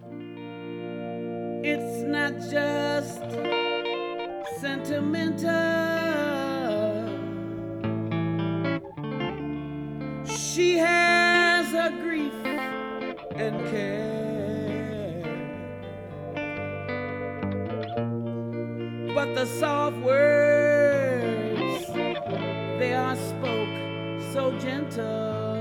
And 13.40 13.70
care. 13.70 15.22
But 19.14 19.35
the 19.35 19.46
soft 19.46 19.96
words, 19.98 21.87
they 22.79 22.92
are 22.94 23.16
spoke 23.16 23.76
so 24.33 24.53
gentle. 24.59 25.59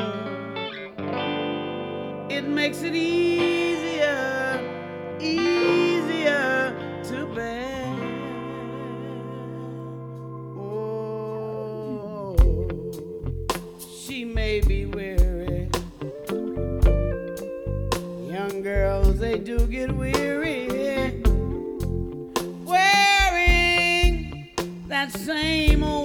It 2.29 2.45
makes 2.47 2.83
it 2.83 2.95
easier, 2.95 4.59
easier 5.19 6.75
to 7.05 7.25
bear. 7.33 7.68
They 19.29 19.37
do 19.37 19.59
get 19.67 19.91
weary. 19.91 21.21
Wearing 22.65 24.49
that 24.87 25.11
same 25.11 25.83
old 25.83 25.98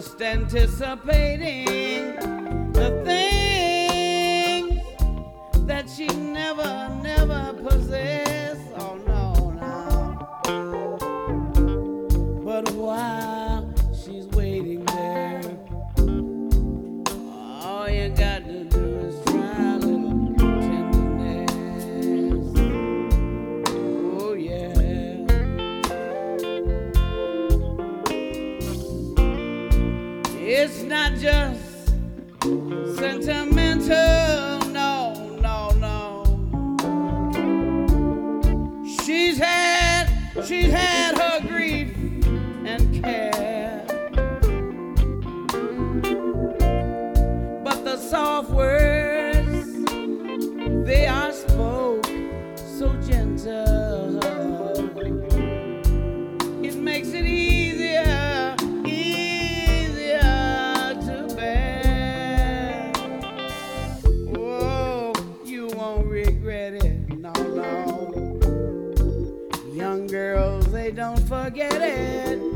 just 0.00 0.22
anticipating 0.22 1.66
the 2.72 3.02
things 3.04 4.80
that 5.66 5.90
she 5.90 6.06
never, 6.06 6.88
never 7.02 7.52
possessed. 7.62 8.29
Don't 70.92 71.20
forget 71.28 71.80
it. 71.80 72.49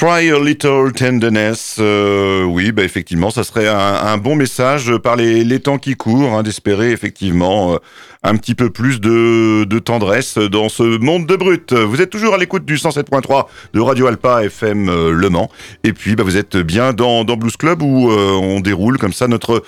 Try 0.00 0.30
a 0.30 0.38
little 0.38 0.92
tenderness. 0.92 1.76
Euh, 1.78 2.44
oui, 2.44 2.72
bah 2.72 2.84
effectivement, 2.84 3.28
ça 3.28 3.44
serait 3.44 3.68
un, 3.68 4.16
bon 4.16 4.34
message 4.34 4.96
par 4.96 5.14
les, 5.14 5.60
temps 5.60 5.76
qui 5.76 5.94
courent, 5.94 6.32
hein, 6.32 6.42
d'espérer 6.42 6.90
effectivement 6.92 7.74
euh, 7.74 7.76
un 8.22 8.36
petit 8.36 8.54
peu 8.54 8.70
plus 8.70 8.98
de, 8.98 9.78
tendresse 9.78 10.38
dans 10.38 10.70
ce 10.70 10.82
monde 10.82 11.26
de 11.26 11.36
brut. 11.36 11.74
Vous 11.74 12.00
êtes 12.00 12.08
toujours 12.08 12.34
à 12.34 12.38
l'écoute 12.38 12.64
du 12.64 12.76
107.3 12.76 13.46
de 13.74 13.80
Radio 13.80 14.06
Alpa 14.06 14.44
FM 14.44 14.88
euh, 14.88 15.10
Le 15.10 15.28
Mans. 15.28 15.50
Et 15.84 15.92
puis, 15.92 16.16
bah, 16.16 16.22
vous 16.22 16.38
êtes 16.38 16.56
bien 16.56 16.94
dans, 16.94 17.24
Blues 17.24 17.56
Club 17.58 17.82
où 17.82 18.10
euh, 18.10 18.32
on 18.32 18.60
déroule 18.60 18.96
comme 18.96 19.12
ça 19.12 19.28
notre 19.28 19.62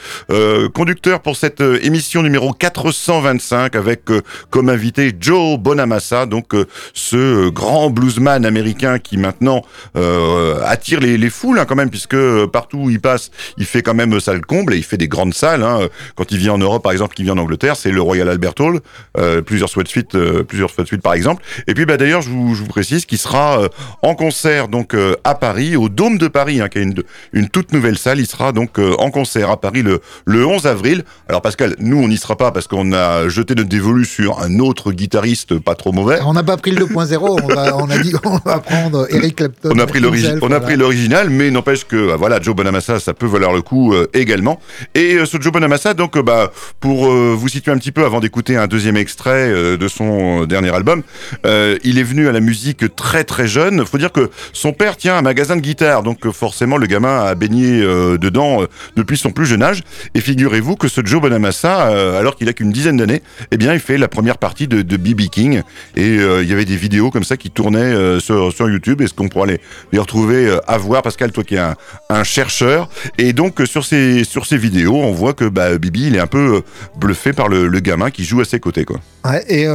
conducteur 0.73 1.21
pour 1.21 1.37
cette 1.37 1.61
émission 1.61 2.23
numéro 2.23 2.53
425 2.53 3.77
avec 3.77 4.03
comme 4.51 4.69
invité 4.69 5.13
Joe 5.19 5.59
Bonamassa, 5.59 6.27
donc 6.27 6.55
ce 6.95 7.49
grand 7.49 7.91
bluesman 7.91 8.45
américain 8.45 8.99
qui 8.99 9.17
maintenant 9.17 9.63
euh, 9.97 10.22
attire 10.65 11.01
les, 11.01 11.17
les 11.19 11.31
foules 11.31 11.59
hein, 11.59 11.65
quand 11.67 11.75
même 11.77 11.91
puisque 11.91 12.15
euh, 12.15 12.47
partout 12.47 12.79
où 12.79 12.91
il 12.91 13.01
passe, 13.01 13.31
il 13.57 13.65
fait 13.67 13.83
quand 13.83 13.95
même 13.95 14.19
salle 14.21 14.45
comble 14.45 14.75
et 14.75 14.77
il 14.77 14.83
fait 14.85 14.97
des 14.97 15.09
grandes 15.09 15.35
salles. 15.35 15.63
Hein. 15.63 15.89
Quand 16.17 16.31
il 16.33 16.39
vient 16.39 16.53
en 16.55 16.59
Europe, 16.59 16.83
par 16.83 16.93
exemple, 16.93 17.15
qu'il 17.15 17.25
vient 17.25 17.35
en 17.35 17.39
Angleterre, 17.39 17.77
c'est 17.77 17.91
le 17.91 18.01
Royal 18.03 18.29
Albert 18.29 18.55
Hall, 18.61 18.81
euh, 19.19 19.43
plusieurs 19.43 19.69
sweat 19.69 19.89
suites, 19.89 20.15
euh, 20.15 20.43
plusieurs 20.43 20.71
sweat 20.71 20.87
suites 20.87 21.03
par 21.03 21.15
exemple. 21.15 21.43
Et 21.67 21.75
puis 21.75 21.87
bah, 21.87 21.97
d'ailleurs, 21.97 22.23
je 22.23 22.31
vous, 22.31 22.55
je 22.55 22.61
vous 22.63 22.69
précise 22.69 23.07
qu'il 23.07 23.19
sera 23.19 23.61
euh, 23.63 23.69
en 24.03 24.15
concert 24.15 24.69
donc 24.69 24.95
euh, 24.95 25.15
à 25.25 25.35
Paris, 25.35 25.77
au 25.77 25.89
Dôme 25.89 26.19
de 26.19 26.29
Paris, 26.29 26.61
hein, 26.61 26.69
qui 26.69 26.79
est 26.79 26.83
une, 26.83 26.95
une 27.33 27.49
toute 27.49 27.73
nouvelle 27.73 27.99
salle. 27.99 28.21
Il 28.21 28.27
sera 28.27 28.53
donc 28.53 28.79
euh, 28.79 28.95
en 28.99 29.11
concert 29.11 29.51
à 29.51 29.61
Paris 29.61 29.83
le, 29.83 30.01
le 30.25 30.47
11 30.47 30.67
avril. 30.67 31.05
Alors 31.29 31.43
Pascal, 31.43 31.75
nous 31.79 31.97
on 31.99 32.09
n'y 32.09 32.17
sera 32.17 32.37
pas 32.37 32.51
parce 32.53 32.67
qu'on 32.67 32.93
a 32.93 33.29
jeté 33.29 33.55
notre 33.55 33.69
dévolu 33.69 34.05
sur 34.05 34.41
un 34.43 34.59
autre 34.59 34.93
guitariste 34.93 35.59
pas 35.59 35.75
trop 35.75 35.93
mauvais. 35.93 36.19
On 36.25 36.33
n'a 36.35 36.43
pas 36.43 36.57
pris 36.57 36.71
le 36.71 36.85
2.0, 36.87 37.17
on, 37.19 37.83
on 37.83 37.91
a 37.91 37.99
dit 37.99 38.13
qu'on 38.13 38.39
va 38.45 38.59
prendre 38.61 39.07
Eric 39.11 39.37
Clapton. 39.37 39.71
On 39.75 39.79
a 39.79 39.87
pris 39.87 40.01
l'origi- 40.01 40.12
on 40.13 40.27
a 40.27 40.39
voilà. 40.39 40.61
pris 40.61 40.77
l'original, 40.77 41.31
mais 41.31 41.51
n'empêche 41.51 41.87
que 41.87 41.97
euh, 41.97 42.17
voilà, 42.17 42.41
Joe 42.41 42.55
Bonamassa, 42.55 43.01
ça 43.01 43.15
peut 43.15 43.27
valoir 43.27 43.53
le 43.53 43.63
coup 43.63 43.93
euh, 43.93 44.09
également. 44.15 44.61
Et 44.95 45.15
euh, 45.15 45.27
ce 45.27 45.41
Joe 45.41 45.53
Bonamassa, 45.53 45.95
donc, 45.95 46.17
euh, 46.17 46.23
bah, 46.23 46.53
pour 46.81 47.11
vous 47.13 47.49
situer 47.49 47.71
un 47.71 47.79
petit 47.79 47.93
peu 47.93 48.05
avant 48.05 48.21
d'écouter 48.21 48.57
un 48.57 48.67
deuxième 48.67 48.97
extrait 48.97 49.51
de 49.51 49.89
son 49.89 50.45
dernier 50.45 50.75
album, 50.75 51.03
il 51.45 51.99
est 51.99 52.03
venu 52.03 52.29
à 52.29 52.33
la 52.33 52.41
musique 52.41 52.95
très 52.97 53.25
très 53.25 53.47
jeune. 53.47 53.85
Faut 53.85 53.99
dire 53.99 54.13
que 54.13 54.31
son 54.53 54.73
père 54.73 54.97
tient 54.97 55.17
un 55.17 55.23
magasin 55.23 55.57
de 55.57 55.61
guitare, 55.61 56.03
donc 56.03 56.31
forcément 56.31 56.77
le 56.77 56.87
gamin 56.87 57.25
a 57.25 57.35
baigné 57.35 57.81
dedans 57.81 58.67
depuis 58.97 59.17
son 59.17 59.31
plus 59.31 59.47
jeune 59.47 59.63
âge. 59.63 59.83
Et 60.15 60.21
figurez-vous 60.21 60.77
que 60.77 60.89
ce 60.89 61.01
Joe 61.05 61.21
Bonamassa, 61.21 62.19
alors 62.19 62.37
qu'il 62.37 62.49
a 62.49 62.53
qu'une 62.53 62.73
dizaine 62.73 62.97
d'années, 62.97 63.23
eh 63.51 63.57
bien, 63.57 63.75
il 63.75 63.81
fait 63.81 63.99
la 63.99 64.09
première 64.09 64.39
partie 64.39 64.67
de, 64.67 64.97
BB 64.97 65.29
King. 65.31 65.63
Et 65.97 66.17
il 66.17 66.49
y 66.49 66.53
avait 66.53 66.65
des 66.65 66.77
vidéos 66.77 67.11
comme 67.11 67.25
ça 67.25 67.37
qui 67.37 67.51
tournaient 67.51 68.21
sur, 68.21 68.53
sur 68.53 68.69
YouTube. 68.69 69.01
Est-ce 69.01 69.15
qu'on 69.15 69.29
pourra 69.29 69.47
les, 69.47 69.61
les 69.93 69.99
retrouver 70.03 70.47
euh, 70.47 70.61
à 70.67 70.79
voir, 70.79 71.03
Pascal, 71.03 71.33
toi 71.33 71.45
qui 71.45 71.55
es 71.55 71.59
un, 71.59 72.25
chercheur. 72.25 72.89
Et 73.19 73.33
donc, 73.33 73.61
euh, 73.61 73.67
sur 73.67 73.85
ces, 73.85 74.25
sur 74.25 74.47
ces 74.47 74.57
vidéos, 74.57 74.95
on 74.95 75.13
voit 75.13 75.33
que 75.33 75.49
bah, 75.49 75.79
Bibi, 75.79 76.09
il 76.09 76.17
est 76.17 76.21
un 76.21 76.27
peu 76.27 76.57
euh, 76.57 76.61
bluffé 76.99 77.33
par 77.33 77.49
le, 77.49 77.69
gamin 77.81 78.11
qui 78.11 78.25
joue 78.25 78.41
à 78.41 78.45
ses 78.45 78.61
côtés. 78.61 78.85
Quoi. 78.85 79.01
Et 79.49 79.67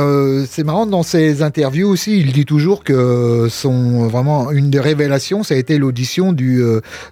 c'est 0.50 0.64
marrant 0.64 0.86
dans 0.86 1.04
ses 1.04 1.42
interviews 1.42 1.90
aussi, 1.90 2.20
il 2.20 2.32
dit 2.32 2.46
toujours 2.46 2.86
que 2.86 3.48
son 3.50 4.08
vraiment 4.08 4.52
une 4.52 4.70
des 4.70 4.80
révélations, 4.80 5.44
ça 5.44 5.56
a 5.56 5.58
été 5.58 5.78
l'audition 5.78 6.32
du 6.32 6.64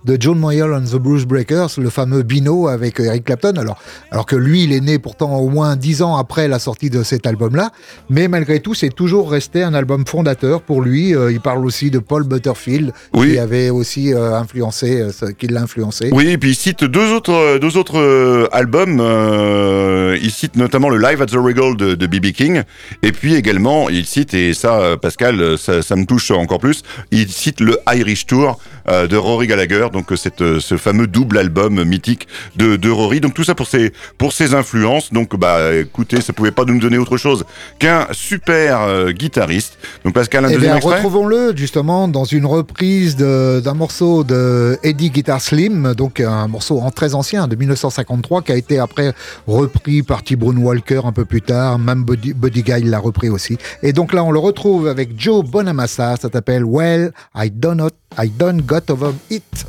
de 0.06 0.18
John 0.18 0.40
Mayall 0.40 0.74
and 0.74 0.84
the 0.84 0.96
Blues 0.96 1.26
Breakers, 1.26 1.72
le 1.78 1.90
fameux 1.90 2.24
Bino 2.24 2.68
avec 2.68 3.00
Eric 3.02 3.26
Clapton. 3.26 3.56
Alors, 3.58 3.78
alors 4.12 4.26
que 4.26 4.38
lui, 4.38 4.64
il 4.64 4.72
est 4.72 4.80
né 4.80 5.00
pourtant 5.00 5.36
au 5.38 5.50
moins 5.50 5.76
dix 5.76 6.02
ans 6.02 6.16
après 6.16 6.48
la 6.48 6.60
sortie 6.60 6.90
de 6.90 7.04
cet 7.04 7.28
album-là, 7.28 7.72
mais 8.10 8.30
malgré 8.30 8.62
tout, 8.62 8.74
c'est 8.74 8.94
toujours 8.94 9.32
resté 9.32 9.64
un 9.64 9.74
album 9.74 10.06
fondateur 10.06 10.62
pour 10.62 10.82
lui. 10.82 11.10
Il 11.10 11.42
parle 11.42 11.66
aussi 11.66 11.92
de 11.92 12.00
Paul 12.00 12.24
Butterfield, 12.24 12.94
Oui. 13.14 13.34
qui 13.34 13.40
avait 13.40 13.70
aussi 13.70 14.14
euh, 14.14 14.34
influencé, 14.36 15.02
euh, 15.02 15.32
qui 15.38 15.48
l'a 15.48 15.62
influencé. 15.62 16.10
Oui, 16.12 16.30
et 16.30 16.38
puis 16.38 16.52
il 16.52 16.56
cite 16.56 16.84
deux 16.84 17.12
autres, 17.14 17.58
deux 17.60 17.78
autres 17.78 18.00
euh, 18.00 18.48
albums. 18.52 19.00
euh, 19.00 20.18
il 20.22 20.32
cite 20.32 20.56
notamment 20.56 20.90
le 20.90 20.98
Live 20.98 21.22
at 21.22 21.28
the 21.28 21.36
Regal 21.36 21.76
de, 21.76 22.06
B.B. 22.08 22.32
King. 22.32 22.64
Et 23.04 23.12
puis 23.12 23.36
également, 23.36 23.90
il 23.90 24.06
cite, 24.06 24.34
et 24.34 24.54
ça, 24.54 24.80
euh, 24.80 24.98
Pascal, 24.98 25.40
euh, 25.42 25.58
ça, 25.58 25.82
ça 25.82 25.96
me 25.96 26.06
touche 26.06 26.32
encore 26.32 26.60
plus, 26.60 26.84
il 27.12 27.30
cite 27.30 27.60
le 27.60 27.78
Irish 27.94 28.26
Tour 28.26 28.60
euh, 28.90 29.08
de 29.08 29.18
Rory 29.18 29.48
Gallagher, 29.48 29.88
donc 29.92 30.12
euh, 30.12 30.16
cette, 30.16 30.42
euh, 30.42 30.60
ce 30.60 30.78
fameux 30.78 31.08
double 31.08 31.38
album 31.38 31.84
mythique 31.84 32.28
de, 32.56 32.76
de 32.76 32.90
Rory. 32.90 33.20
Donc 33.22 33.34
tout 33.34 33.44
ça 33.44 33.56
pour 33.56 33.68
ses, 33.68 33.92
pour 34.18 34.34
ses 34.34 34.54
influences. 34.54 35.12
Donc 35.14 35.36
bah 35.38 35.74
écoutez, 35.76 36.22
ça 36.22 36.34
pouvait 36.34 36.52
pas 36.52 36.66
nous 36.66 36.80
donner 36.80 36.98
autre 36.98 37.18
chose 37.18 37.46
qu'un 37.80 38.08
super 38.12 38.82
euh, 38.82 39.12
guitariste. 39.12 39.78
Donc 40.04 40.14
Pascal, 40.14 40.46
un 40.46 40.50
Eh 40.50 40.54
deuxième 40.56 40.80
bien, 40.80 40.90
retrouvons-le 40.90 41.54
justement 41.56 42.08
dans 42.08 42.26
une 42.26 42.46
reprise 42.46 43.16
de- 43.16 43.62
d'un 43.64 43.74
morceau 43.74 44.24
de 44.24 44.78
Eddie 44.84 45.10
Guitar 45.10 45.42
Slim, 45.42 45.94
donc 45.94 46.20
un 46.20 46.48
morceau 46.48 46.80
en 46.80 46.92
très 46.92 47.16
ancien 47.16 47.48
de 47.48 47.56
1953 47.56 48.42
qui 48.42 48.52
a 48.52 48.56
été 48.56 48.80
après 48.80 49.14
repris 49.48 50.04
par 50.04 50.24
T. 50.24 50.36
Brune 50.36 50.60
Walker 50.60 51.02
un 51.06 51.12
peu 51.12 51.26
plus 51.26 51.42
tard, 51.42 51.80
même 51.80 52.04
Buddy, 52.04 52.34
Buddy 52.34 52.64
Guy 52.64 52.84
l'a 52.84 53.00
repris 53.00 53.30
aussi. 53.30 53.58
Et 53.84 53.94
donc 53.94 54.14
là, 54.14 54.24
on 54.24 54.32
le 54.32 54.40
retrouve 54.40 54.88
avec 54.88 55.10
Joe 55.20 55.44
Bonamassa, 55.46 56.16
ça 56.22 56.30
s'appelle 56.32 56.64
Well, 56.66 57.12
I 57.36 57.50
Don't 57.52 57.90
I 58.18 58.30
Don't 58.30 58.62
Got 58.62 58.75
Over 58.76 59.16
It. 59.30 59.64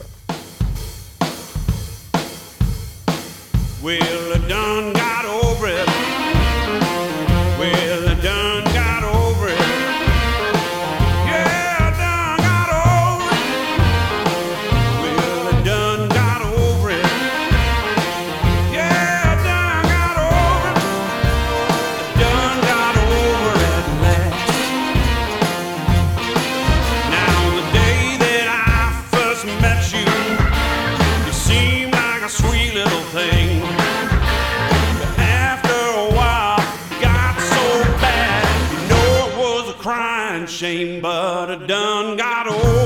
Well, 3.81 4.33
shame, 40.47 41.01
but 41.01 41.51
I 41.51 41.57
done 41.67 42.17
got 42.17 42.47
over. 42.47 42.86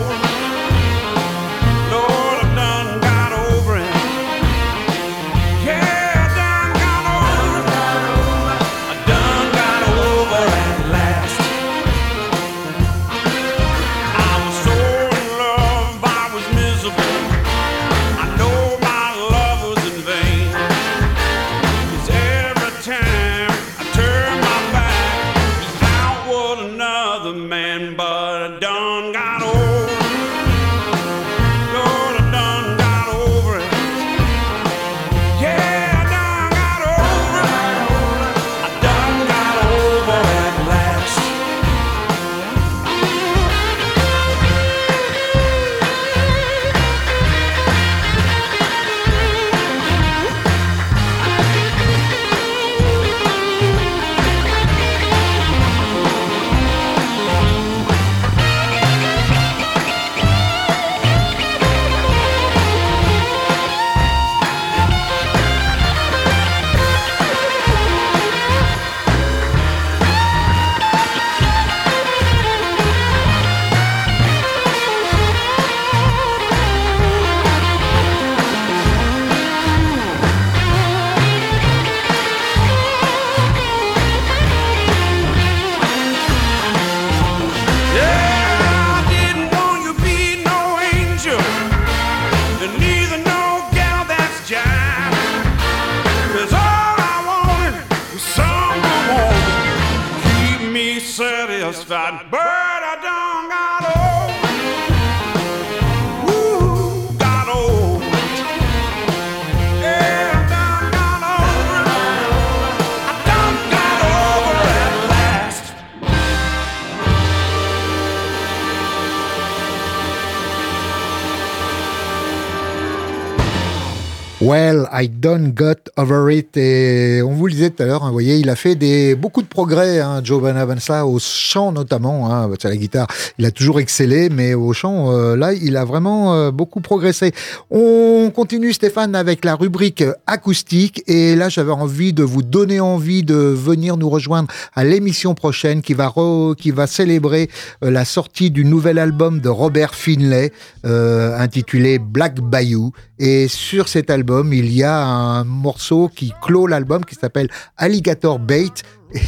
Well, 124.50 124.88
I 124.92 125.06
done 125.06 125.52
got 125.54 125.92
over 125.96 126.28
it. 126.28 126.56
Et 126.56 127.22
on 127.22 127.34
vous 127.34 127.46
le 127.46 127.52
disait 127.52 127.70
tout 127.70 127.84
à 127.84 127.86
l'heure, 127.86 128.02
hein, 128.02 128.08
vous 128.08 128.14
voyez, 128.14 128.34
il 128.38 128.50
a 128.50 128.56
fait 128.56 128.74
des, 128.74 129.14
beaucoup 129.14 129.42
de 129.42 129.46
progrès, 129.46 130.00
hein, 130.00 130.22
Joe 130.24 130.40
Bonaventa, 130.42 131.06
au 131.06 131.20
chant 131.20 131.70
notamment. 131.70 132.34
Hein, 132.34 132.48
parce 132.48 132.64
que 132.64 132.66
la 132.66 132.76
guitare, 132.76 133.06
il 133.38 133.46
a 133.46 133.52
toujours 133.52 133.78
excellé, 133.78 134.28
mais 134.28 134.54
au 134.54 134.72
chant, 134.72 135.12
euh, 135.12 135.36
là, 135.36 135.52
il 135.52 135.76
a 135.76 135.84
vraiment 135.84 136.34
euh, 136.34 136.50
beaucoup 136.50 136.80
progressé. 136.80 137.30
On 137.70 138.32
continue, 138.34 138.72
Stéphane, 138.72 139.14
avec 139.14 139.44
la 139.44 139.54
rubrique 139.54 140.02
acoustique. 140.26 141.04
Et 141.06 141.36
là, 141.36 141.48
j'avais 141.48 141.70
envie 141.70 142.12
de 142.12 142.24
vous 142.24 142.42
donner 142.42 142.80
envie 142.80 143.22
de 143.22 143.36
venir 143.36 143.96
nous 143.96 144.10
rejoindre 144.10 144.48
à 144.74 144.82
l'émission 144.82 145.34
prochaine 145.34 145.80
qui 145.80 145.94
va, 145.94 146.08
re- 146.08 146.56
qui 146.56 146.72
va 146.72 146.88
célébrer 146.88 147.50
euh, 147.84 147.90
la 147.92 148.04
sortie 148.04 148.50
du 148.50 148.64
nouvel 148.64 148.98
album 148.98 149.38
de 149.38 149.48
Robert 149.48 149.94
Finlay 149.94 150.50
euh, 150.84 151.38
intitulé 151.38 152.00
Black 152.00 152.40
Bayou. 152.40 152.90
Et 153.22 153.48
sur 153.48 153.88
cet 153.88 154.08
album, 154.08 154.54
il 154.54 154.72
y 154.72 154.82
a 154.82 154.96
un 155.04 155.44
morceau 155.44 156.08
qui 156.08 156.32
clôt 156.40 156.66
l'album 156.66 157.04
qui 157.04 157.14
s'appelle 157.14 157.50
Alligator 157.76 158.38
Bait 158.38 158.72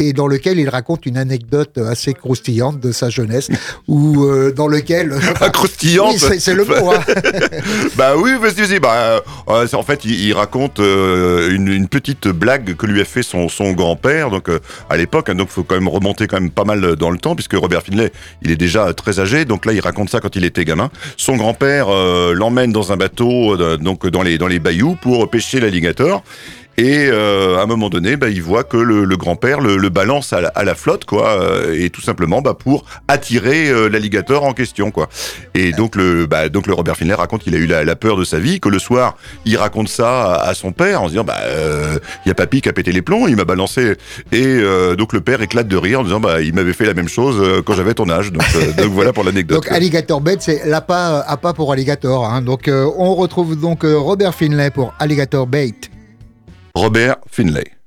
et 0.01 0.13
dans 0.13 0.27
lequel 0.27 0.59
il 0.59 0.69
raconte 0.69 1.07
une 1.07 1.17
anecdote 1.17 1.79
assez 1.79 2.15
croustillante 2.15 2.81
de 2.81 2.93
sa 2.93 3.09
jeunesse 3.11 3.49
ou 3.89 4.25
euh, 4.25 4.53
dans 4.53 4.69
lequel 4.69 5.15
Ah, 5.41 5.51
croustillante. 5.51 6.17
Oui, 6.31 6.41
c'est 6.41 6.55
le 6.55 6.65
mot. 6.65 6.75
hein. 6.93 7.01
bah 7.97 8.15
oui, 8.17 8.31
vas-y, 8.41 8.67
vas-y. 8.67 8.79
Bah, 8.81 9.23
euh, 9.49 9.67
c'est- 9.67 9.77
en 9.77 9.83
fait, 9.83 10.05
il, 10.05 10.13
il 10.21 10.33
raconte 10.33 10.81
euh, 10.81 11.51
une, 11.55 11.69
une 11.69 11.89
petite 11.89 12.29
blague 12.29 12.75
que 12.77 12.87
lui 12.87 13.01
a 13.01 13.05
fait 13.05 13.23
son, 13.23 13.49
son 13.49 13.73
grand-père. 13.73 14.31
Donc 14.31 14.49
euh, 14.49 14.61
à 14.91 14.97
l'époque, 14.97 15.29
hein, 15.29 15.35
donc 15.35 15.49
faut 15.49 15.63
quand 15.65 15.75
même 15.75 15.89
remonter 15.89 16.27
quand 16.27 16.41
même 16.41 16.51
pas 16.51 16.65
mal 16.65 16.97
dans 16.97 17.11
le 17.11 17.19
temps, 17.19 17.35
puisque 17.35 17.55
Robert 17.55 17.83
Finlay, 17.83 18.13
il 18.43 18.51
est 18.51 18.57
déjà 18.57 18.93
très 18.95 19.21
âgé. 19.21 19.45
Donc 19.45 19.67
là, 19.67 19.73
il 19.73 19.81
raconte 19.81 20.11
ça 20.11 20.21
quand 20.21 20.37
il 20.37 20.45
était 20.45 20.65
gamin. 20.65 20.91
Son 21.17 21.37
grand-père 21.37 21.87
euh, 21.89 22.35
l'emmène 22.35 22.73
dans 22.73 22.93
un 22.93 22.97
bateau, 22.97 23.55
euh, 23.61 23.77
donc 23.77 24.07
dans 24.07 24.23
les 24.23 24.39
dans 24.39 24.47
les 24.49 24.59
bayous 24.59 24.97
pour 25.03 25.29
pêcher 25.31 25.61
l'alligator. 25.61 26.23
Et 26.79 27.09
euh, 27.11 27.59
à 27.59 27.63
un 27.63 27.67
moment 27.67 27.91
donné, 27.91 28.17
bah, 28.17 28.29
il 28.31 28.43
voit 28.43 28.65
que 28.65 28.77
le, 28.77 29.05
le 29.05 29.17
grand-père 29.17 29.61
le, 29.61 29.77
le 29.77 29.89
balance 29.91 30.33
à 30.33 30.41
la, 30.41 30.49
à 30.49 30.65
la 30.65 30.75
flotte, 30.75 31.05
quoi, 31.05 31.29
euh, 31.41 31.75
et 31.79 31.91
tout 31.91 32.01
simplement 32.01 32.41
bah, 32.41 32.55
pour 32.55 32.85
attirer 33.09 33.69
euh, 33.69 33.89
l'alligator 33.89 34.45
en 34.45 34.53
question, 34.55 34.91
quoi. 34.91 35.09
Et 35.55 35.73
donc 35.73 35.97
le, 35.97 36.27
bah, 36.27 36.49
donc 36.49 36.67
le 36.67 36.73
Robert 36.75 36.97
Finlay 36.97 37.15
raconte 37.15 37.43
qu'il 37.43 37.55
a 37.55 37.59
eu 37.59 37.67
la, 37.67 37.85
la 37.85 37.97
peur 37.97 38.17
de 38.17 38.25
sa 38.25 38.39
vie, 38.39 38.59
que 38.61 38.69
le 38.69 38.79
soir 38.79 39.17
il 39.45 39.57
raconte 39.57 39.89
ça 39.89 40.35
à, 40.35 40.55
son 40.55 40.73
père 40.73 41.03
en 41.03 41.09
disant 41.09 41.25
bah 41.25 41.37
euh, 41.43 41.99
il 42.25 42.29
y 42.29 42.31
a 42.31 42.35
papy 42.35 42.61
qui 42.63 42.69
a 42.69 42.73
pété 42.73 42.93
les 42.93 43.03
plombs, 43.03 43.27
il 43.29 43.37
m'a 43.37 43.45
balancé. 43.45 43.95
Et 44.33 44.43
euh, 44.47 44.97
donc 44.97 45.13
le 45.13 45.21
père 45.21 45.43
éclate 45.43 45.69
de 45.69 45.77
rire 45.77 46.01
en 46.01 46.05
disant 46.05 46.21
bah 46.21 46.41
il 46.41 46.55
m'avait 46.55 46.73
fait 46.73 46.87
la 46.87 46.95
même 46.95 47.09
chose 47.09 47.37
euh, 47.41 47.63
quand 47.63 47.75
j'avais 47.75 47.95
ton 47.95 48.09
âge. 48.09 48.33
Donc, 48.33 48.43
euh, 48.57 48.73
donc 48.83 48.93
voilà 48.93 49.13
pour 49.13 49.25
l'anecdote. 49.25 49.63
Donc 49.63 49.71
Alligator 49.73 50.21
Bait, 50.21 50.37
c'est 50.41 50.63
l'appât 50.67 51.19
euh, 51.19 51.23
appât 51.27 51.53
pour 51.53 51.71
alligator. 51.73 52.25
hein. 52.27 52.41
Donc 52.43 52.69
euh, 52.69 52.89
on 52.97 53.15
retrouve 53.15 53.61
donc 53.61 53.85
euh, 53.85 53.97
Robert 53.99 54.35
Finlay 54.35 54.71
pour 54.71 54.95
Alligator 54.99 55.47
Bait. 55.47 55.75
Robert 56.75 57.21
Finlay. 57.29 57.82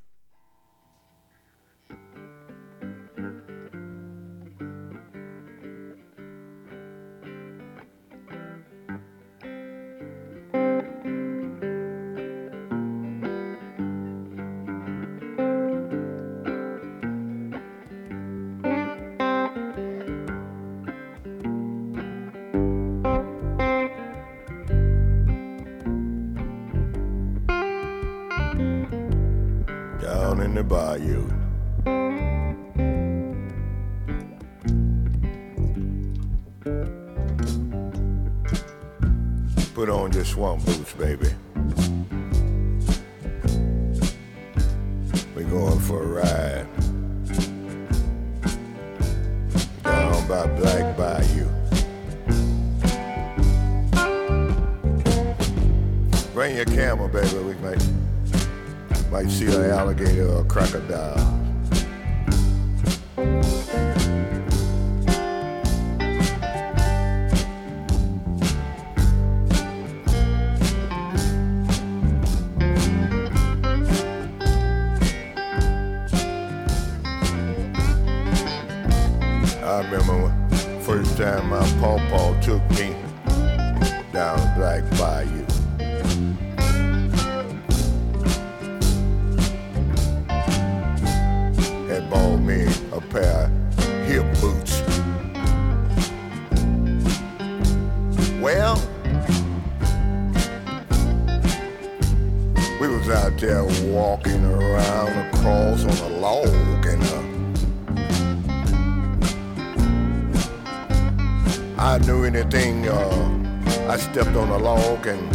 I 111.86 112.00
knew 112.00 112.24
anything 112.24 112.88
uh, 112.90 113.88
I 113.88 113.98
stepped 113.98 114.36
on 114.36 114.50
a 114.50 114.58
log 114.58 115.06
and 115.06 115.32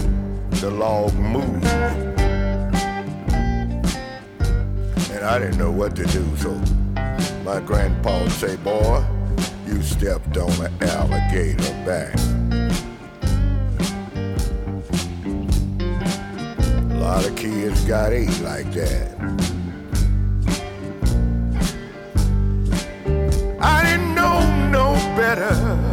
the 0.50 0.68
log 0.68 1.14
moved. 1.14 1.64
and 5.14 5.24
I 5.24 5.38
didn't 5.38 5.58
know 5.58 5.70
what 5.70 5.94
to 5.94 6.04
do. 6.06 6.26
So 6.38 6.50
my 7.44 7.60
grandpa 7.60 8.24
would 8.24 8.32
say, 8.32 8.56
"Boy, 8.56 9.04
you 9.64 9.80
stepped 9.80 10.36
on 10.36 10.50
an 10.66 10.72
alligator 10.82 11.72
back." 11.86 12.18
A 16.90 16.98
lot 16.98 17.24
of 17.24 17.36
kids 17.36 17.84
got 17.84 18.12
ate 18.12 18.40
like 18.40 18.72
that. 18.72 19.14
I 23.60 23.84
didn't 23.84 24.16
know 24.16 24.40
no 24.68 24.94
better. 25.16 25.89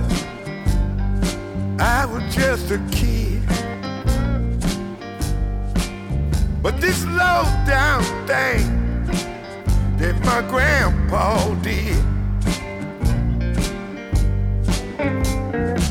I 1.79 2.05
was 2.05 2.23
just 2.33 2.71
a 2.71 2.79
kid. 2.91 3.43
But 6.61 6.81
this 6.81 7.05
low 7.05 7.43
down 7.65 8.03
thing 8.25 9.05
that 9.97 10.19
my 10.25 10.41
grandpa 10.49 11.53
did. 11.61 12.03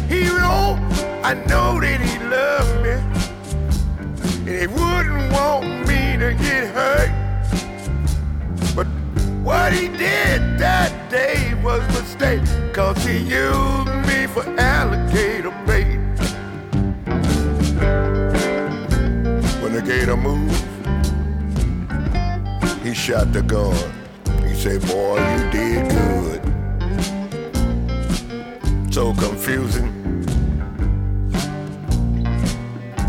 He 0.08 0.24
know, 0.24 0.76
I 1.22 1.34
know 1.48 1.80
that 1.80 2.00
he 2.00 2.18
loved 2.34 2.76
me, 2.84 2.94
and 4.46 4.60
he 4.60 4.66
wouldn't 4.66 5.32
want 5.32 5.86
me 5.88 6.16
to 6.18 6.34
get 6.34 6.68
hurt. 6.74 7.12
But 8.74 8.86
what 9.42 9.72
he 9.72 9.88
did 9.88 10.58
that 10.58 11.10
day 11.10 11.54
was 11.62 11.80
a 11.82 12.00
mistake, 12.00 12.42
cause 12.72 13.02
he 13.04 13.18
used 13.18 13.95
for 14.36 14.44
alligator 14.60 15.50
bait. 15.66 15.96
When 19.62 19.72
the 19.72 19.80
gator 19.82 20.14
moved, 20.14 20.62
he 22.84 22.92
shot 22.92 23.32
the 23.32 23.40
gun. 23.40 23.74
He 24.46 24.54
said, 24.54 24.82
Boy, 24.88 25.16
you 25.30 25.50
did 25.50 25.90
good. 25.90 26.42
So 28.92 29.14
confusing. 29.14 29.90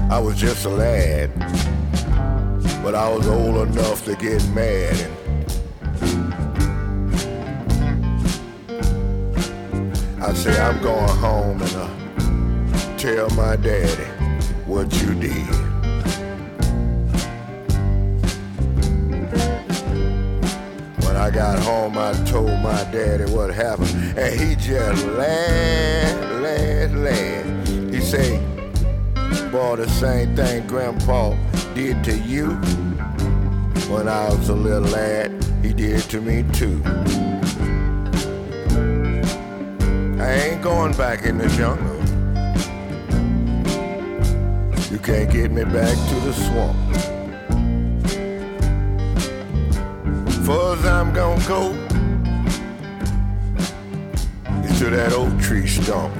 I 0.09 0.19
was 0.19 0.37
just 0.37 0.63
a 0.63 0.69
lad, 0.69 1.29
but 2.81 2.95
I 2.95 3.09
was 3.09 3.27
old 3.27 3.67
enough 3.67 4.05
to 4.05 4.15
get 4.15 4.41
mad. 4.51 5.16
I 10.27 10.33
say, 10.33 10.59
I'm 10.59 10.81
going 10.81 11.07
home 11.07 11.61
and 11.61 11.75
uh, 11.77 12.97
tell 12.97 13.29
my 13.29 13.55
daddy 13.55 14.03
what 14.65 14.91
you 15.01 15.15
did. 15.15 15.47
When 21.05 21.15
I 21.15 21.31
got 21.31 21.59
home, 21.59 21.97
I 21.97 22.11
told 22.25 22.59
my 22.59 22.83
daddy 22.91 23.23
what 23.31 23.53
happened, 23.53 23.95
and 24.17 24.37
he 24.37 24.55
just 24.55 25.05
laughed, 25.05 26.41
laughed, 26.41 26.93
laughed. 26.95 27.69
He 27.93 28.01
said, 28.01 28.41
"Boy, 29.49 29.77
the 29.77 29.87
same 29.87 30.35
thing 30.35 30.67
Grandpa 30.67 31.37
did 31.73 32.03
to 32.03 32.17
you 32.17 32.49
when 33.87 34.09
I 34.09 34.27
was 34.27 34.49
a 34.49 34.55
little 34.55 34.89
lad, 34.89 35.31
he 35.63 35.71
did 35.71 36.01
to 36.09 36.19
me 36.19 36.43
too." 36.51 36.83
I 40.19 40.33
ain't 40.33 40.63
going 40.63 40.93
back 40.93 41.25
in 41.25 41.37
the 41.37 41.47
jungle. 41.49 41.95
You 44.91 44.97
can't 44.97 45.31
get 45.31 45.51
me 45.51 45.63
back 45.63 45.95
to 46.09 46.15
the 46.21 46.33
swamp. 46.33 46.77
Far 50.43 50.75
I'm 50.87 51.13
gonna 51.13 51.47
go 51.47 51.71
is 54.63 54.79
to 54.79 54.89
that 54.89 55.13
oak 55.13 55.39
tree 55.39 55.67
stump. 55.67 56.15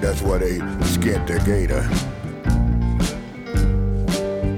That's 0.00 0.22
where 0.22 0.40
they 0.40 0.58
skinned 0.86 1.28
the 1.28 1.40
gator. 1.44 1.82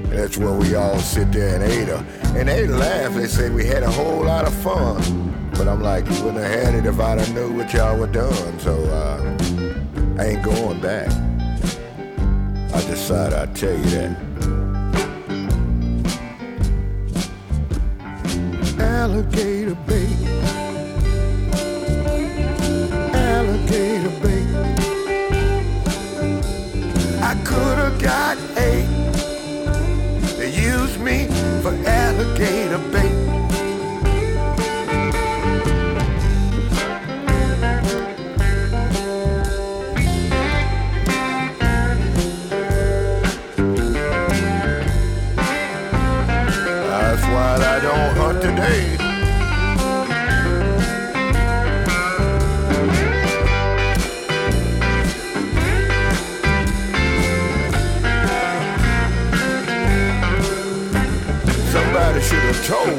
That's 0.09 0.37
where 0.37 0.53
we 0.53 0.73
all 0.73 0.97
sit 0.97 1.31
there 1.31 1.55
and 1.55 1.63
ate 1.63 1.89
her. 1.89 2.03
And 2.35 2.47
they 2.47 2.65
laugh, 2.65 3.13
they 3.13 3.27
say 3.27 3.49
we 3.49 3.65
had 3.65 3.83
a 3.83 3.91
whole 3.91 4.23
lot 4.23 4.47
of 4.47 4.53
fun. 4.55 5.28
But 5.59 5.67
I'm 5.67 5.81
like, 5.81 6.05
you 6.09 6.23
wouldn't 6.23 6.37
have 6.37 6.63
had 6.63 6.73
it 6.73 6.85
if 6.85 7.01
I'd 7.01 7.19
have 7.19 7.33
knew 7.33 7.51
what 7.51 7.73
y'all 7.73 7.99
were 7.99 8.07
doing. 8.07 8.59
So 8.59 8.81
uh, 8.85 9.19
I 10.17 10.27
ain't 10.27 10.41
going 10.41 10.79
back. 10.79 11.11
I 12.73 12.81
decided 12.87 13.37
I'd 13.37 13.53
tell 13.57 13.77
you 13.77 13.83
that. 13.89 14.17
Alligator 18.79 19.75
bait. 19.85 20.15
Alligator 23.13 24.13
bait. 24.21 24.47
I 27.21 27.35
could 27.43 27.77
have 27.79 28.01
got 28.01 28.37
eight. 28.57 28.87
They 30.37 30.51
used 30.55 31.01
me 31.01 31.27
for 31.61 31.75
alligator 31.85 32.77
bait. 32.93 32.98
Show. 62.69 62.98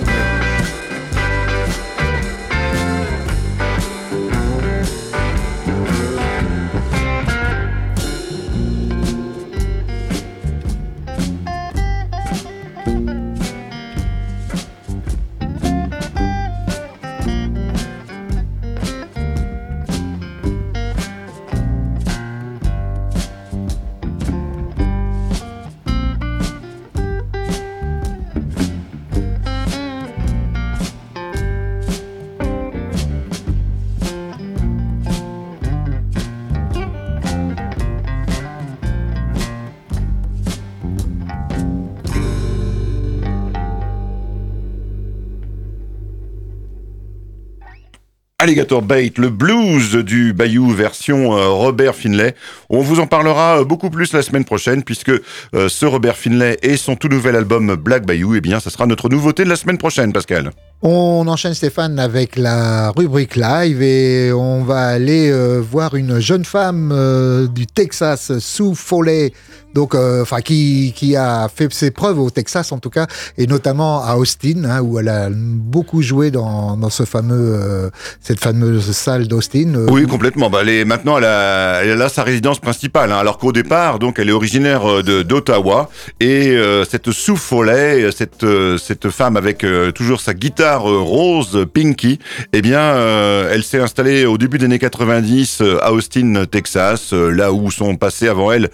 Alligator 48.41 48.81
Bait, 48.81 49.13
le 49.19 49.29
blues 49.29 49.97
du 49.97 50.33
Bayou 50.33 50.71
version 50.71 51.37
euh, 51.37 51.51
Robert 51.51 51.95
Finlay. 51.95 52.35
On 52.71 52.81
vous 52.81 52.99
en 52.99 53.07
parlera 53.07 53.61
euh, 53.61 53.65
beaucoup 53.65 53.91
plus 53.91 54.15
la 54.15 54.23
semaine 54.23 54.47
prochaine 54.47 54.83
puisque 54.83 55.11
euh, 55.11 55.69
ce 55.69 55.85
Robert 55.85 56.17
Finlay 56.17 56.57
et 56.63 56.79
son 56.79 56.97
tout 56.97 57.09
nouvel 57.09 57.37
album 57.37 57.77
Black 57.77 58.07
Bayou, 58.07 58.35
eh 58.35 58.41
bien, 58.41 58.59
ça 58.59 58.71
sera 58.71 58.87
notre 58.87 59.11
nouveauté 59.11 59.45
de 59.45 59.51
la 59.51 59.57
semaine 59.57 59.77
prochaine, 59.77 60.15
Pascal. 60.15 60.53
On 60.81 61.29
enchaîne 61.29 61.53
Stéphane 61.53 61.99
avec 61.99 62.37
la 62.37 62.93
rubrique 62.93 63.37
live 63.37 63.83
et 63.83 64.33
on 64.33 64.65
va 64.65 64.87
aller 64.87 65.31
voir 65.61 65.95
une 65.95 66.19
jeune 66.21 66.47
femme 66.47 67.49
du 67.55 67.67
Texas, 67.67 68.39
Sue 68.39 68.75
Foley, 68.75 69.35
donc 69.75 69.95
euh, 69.95 70.23
enfin 70.23 70.41
qui, 70.41 70.93
qui 70.97 71.17
a 71.17 71.49
fait 71.55 71.73
ses 71.73 71.91
preuves 71.91 72.19
au 72.19 72.31
Texas 72.31 72.73
en 72.73 72.79
tout 72.79 72.91
cas 72.91 73.07
et 73.39 73.47
notamment 73.47 74.03
à 74.05 74.17
Austin 74.17 74.65
hein, 74.65 74.81
où 74.81 74.99
elle 74.99 75.09
a 75.09 75.29
beaucoup 75.31 76.03
joué 76.03 76.31
dans, 76.31 76.77
dans 76.77 76.91
ce 76.91 77.05
fameux 77.05 77.55
euh, 77.61 77.91
cette 78.21 78.41
fameuse 78.41 78.91
salle 78.93 79.29
d'Austin. 79.29 79.75
euh, 79.75 79.87
Oui, 79.91 80.07
complètement. 80.07 80.51
Bah, 80.51 80.59
elle 80.63 80.69
est, 80.69 80.85
maintenant, 80.85 81.19
elle 81.19 81.25
a, 81.25 81.83
elle 81.83 81.91
a 81.93 81.97
là 81.97 82.09
sa 82.09 82.23
résidence 82.23 82.59
principale. 82.59 83.13
hein. 83.13 83.19
alors 83.19 83.39
qu'au 83.39 83.53
départ, 83.53 83.99
donc, 83.99 84.19
elle 84.19 84.29
est 84.29 84.33
originaire 84.33 84.89
euh, 84.91 85.03
de 85.03 85.23
d'Ottawa. 85.23 85.89
Et 86.21 86.49
euh, 86.57 86.85
cette 86.85 87.11
Sue 87.13 87.37
Foley, 87.37 88.11
cette, 88.17 88.45
euh, 88.45 88.79
cette 88.79 89.11
femme 89.11 89.37
avec 89.37 89.65
euh, 89.65 89.91
toujours 89.93 90.21
sa 90.21 90.35
guitare 90.35 90.83
rose, 90.83 91.67
Pinky, 91.73 92.19
eh 92.53 92.63
bien, 92.63 92.81
euh, 92.81 93.51
elle 93.53 93.63
s'est 93.63 93.81
installée 93.81 94.27
au 94.27 94.39
début 94.39 94.59
des 94.59 94.65
années 94.67 94.79
90 94.79 95.61
euh, 95.61 95.79
à 95.83 95.93
Austin, 95.93 96.45
Texas, 96.51 97.13
euh, 97.13 97.31
là 97.31 97.53
où 97.53 97.71
sont 97.71 97.97
passés 97.97 98.29
avant 98.29 98.53
elle 98.53 98.71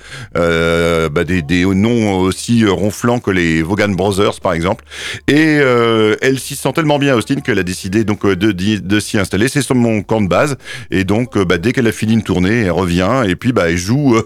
euh, 0.86 1.08
bah, 1.08 1.24
des, 1.24 1.64
noms 1.64 2.20
aussi 2.20 2.64
euh, 2.64 2.70
ronflants 2.70 3.18
que 3.18 3.30
les 3.30 3.62
Vaughan 3.62 3.88
Brothers, 3.88 4.40
par 4.40 4.52
exemple. 4.52 4.84
Et 5.26 5.58
euh, 5.60 6.14
elle 6.22 6.38
s'y 6.38 6.54
sent 6.54 6.72
tellement 6.74 6.98
bien 6.98 7.14
Austin 7.16 7.36
qu'elle 7.36 7.58
a 7.58 7.64
décidé 7.64 8.04
donc 8.04 8.24
de, 8.26 8.52
de 8.52 9.00
s'y 9.00 9.18
installer. 9.18 9.48
C'est 9.48 9.62
son 9.62 10.02
camp 10.02 10.20
de 10.20 10.28
base. 10.28 10.56
Et 10.90 11.04
donc, 11.04 11.36
bah, 11.38 11.58
dès 11.58 11.72
qu'elle 11.72 11.88
a 11.88 11.92
fini 11.92 12.14
une 12.14 12.22
tournée, 12.22 12.62
elle 12.62 12.70
revient 12.70 13.24
et 13.26 13.34
puis 13.36 13.52
bah, 13.52 13.70
elle 13.70 13.76
joue 13.76 14.16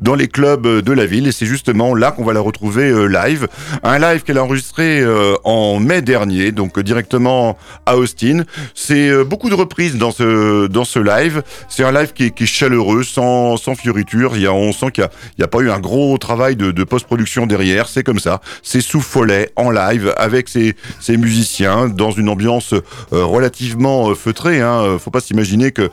dans 0.00 0.14
les 0.14 0.28
clubs 0.28 0.66
de 0.66 0.92
la 0.92 1.06
ville. 1.06 1.26
Et 1.26 1.32
c'est 1.32 1.46
justement 1.46 1.94
là 1.94 2.12
qu'on 2.12 2.24
va 2.24 2.32
la 2.32 2.40
retrouver 2.40 3.08
live. 3.08 3.48
Un 3.82 3.98
live 3.98 4.22
qu'elle 4.22 4.38
a 4.38 4.44
enregistré 4.44 5.04
en 5.44 5.80
mai 5.80 6.02
dernier, 6.02 6.52
donc 6.52 6.78
directement 6.80 7.58
à 7.86 7.96
Austin. 7.96 8.44
C'est 8.74 9.24
beaucoup 9.24 9.50
de 9.50 9.54
reprises 9.54 9.96
dans 9.96 10.10
ce 10.10 10.66
dans 10.68 10.84
ce 10.84 10.98
live. 10.98 11.42
C'est 11.68 11.84
un 11.84 11.92
live 11.92 12.12
qui 12.12 12.24
est, 12.26 12.46
chaleureux, 12.46 13.02
sans 13.02 13.56
sans 13.56 13.74
fioriture. 13.74 14.36
Il 14.36 14.42
y 14.42 14.46
a, 14.46 14.52
on 14.52 14.72
sent 14.72 14.90
qu'il 14.92 15.02
y 15.02 15.06
a, 15.06 15.10
il 15.38 15.40
y 15.40 15.44
a 15.44 15.48
pas 15.48 15.60
eu 15.60 15.70
un 15.70 15.80
gros 15.80 16.03
travail 16.18 16.56
de, 16.56 16.70
de 16.70 16.84
post-production 16.84 17.46
derrière. 17.46 17.88
C'est 17.88 18.02
comme 18.02 18.18
ça. 18.18 18.40
C'est 18.62 18.80
sous 18.80 19.00
follet 19.00 19.50
en 19.56 19.70
live 19.70 20.12
avec 20.16 20.48
ses, 20.48 20.74
ses 21.00 21.16
musiciens 21.16 21.88
dans 21.88 22.10
une 22.10 22.28
ambiance 22.28 22.72
euh, 22.72 22.80
relativement 23.24 24.10
euh, 24.10 24.14
feutrée. 24.14 24.60
Hein. 24.60 24.80
Euh, 24.82 24.98
Faut 24.98 25.10
pas 25.10 25.20
s'imaginer 25.20 25.72
que 25.72 25.90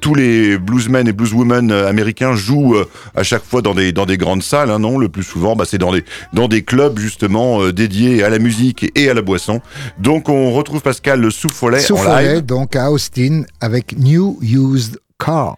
tous 0.00 0.14
les 0.14 0.58
bluesmen 0.58 1.08
et 1.08 1.12
blueswomen 1.12 1.70
américains 1.72 2.34
jouent 2.34 2.76
à 3.14 3.22
chaque 3.22 3.44
fois 3.44 3.62
dans 3.62 3.74
des 3.74 3.92
dans 3.92 4.06
des 4.06 4.16
grandes 4.18 4.42
salles. 4.42 4.70
Hein, 4.70 4.78
non, 4.78 4.98
le 4.98 5.08
plus 5.08 5.22
souvent, 5.22 5.56
bah, 5.56 5.64
c'est 5.66 5.78
dans 5.78 5.92
des 5.92 6.04
dans 6.32 6.48
des 6.48 6.62
clubs 6.62 6.98
justement 6.98 7.68
dédiés 7.70 8.22
à 8.22 8.28
la 8.28 8.38
musique 8.38 8.90
et 8.94 9.08
à 9.10 9.14
la 9.14 9.22
boisson. 9.22 9.60
Donc 9.98 10.28
on 10.28 10.52
retrouve 10.52 10.80
Pascal 10.82 11.20
le 11.20 11.30
sous 11.30 11.50
follet 11.50 11.80
Sue 11.80 11.92
en 11.92 12.04
live. 12.04 12.44
donc 12.44 12.76
à 12.76 12.90
Austin 12.90 13.42
avec 13.60 13.98
New 13.98 14.38
Used 14.42 14.98
Car. 15.18 15.56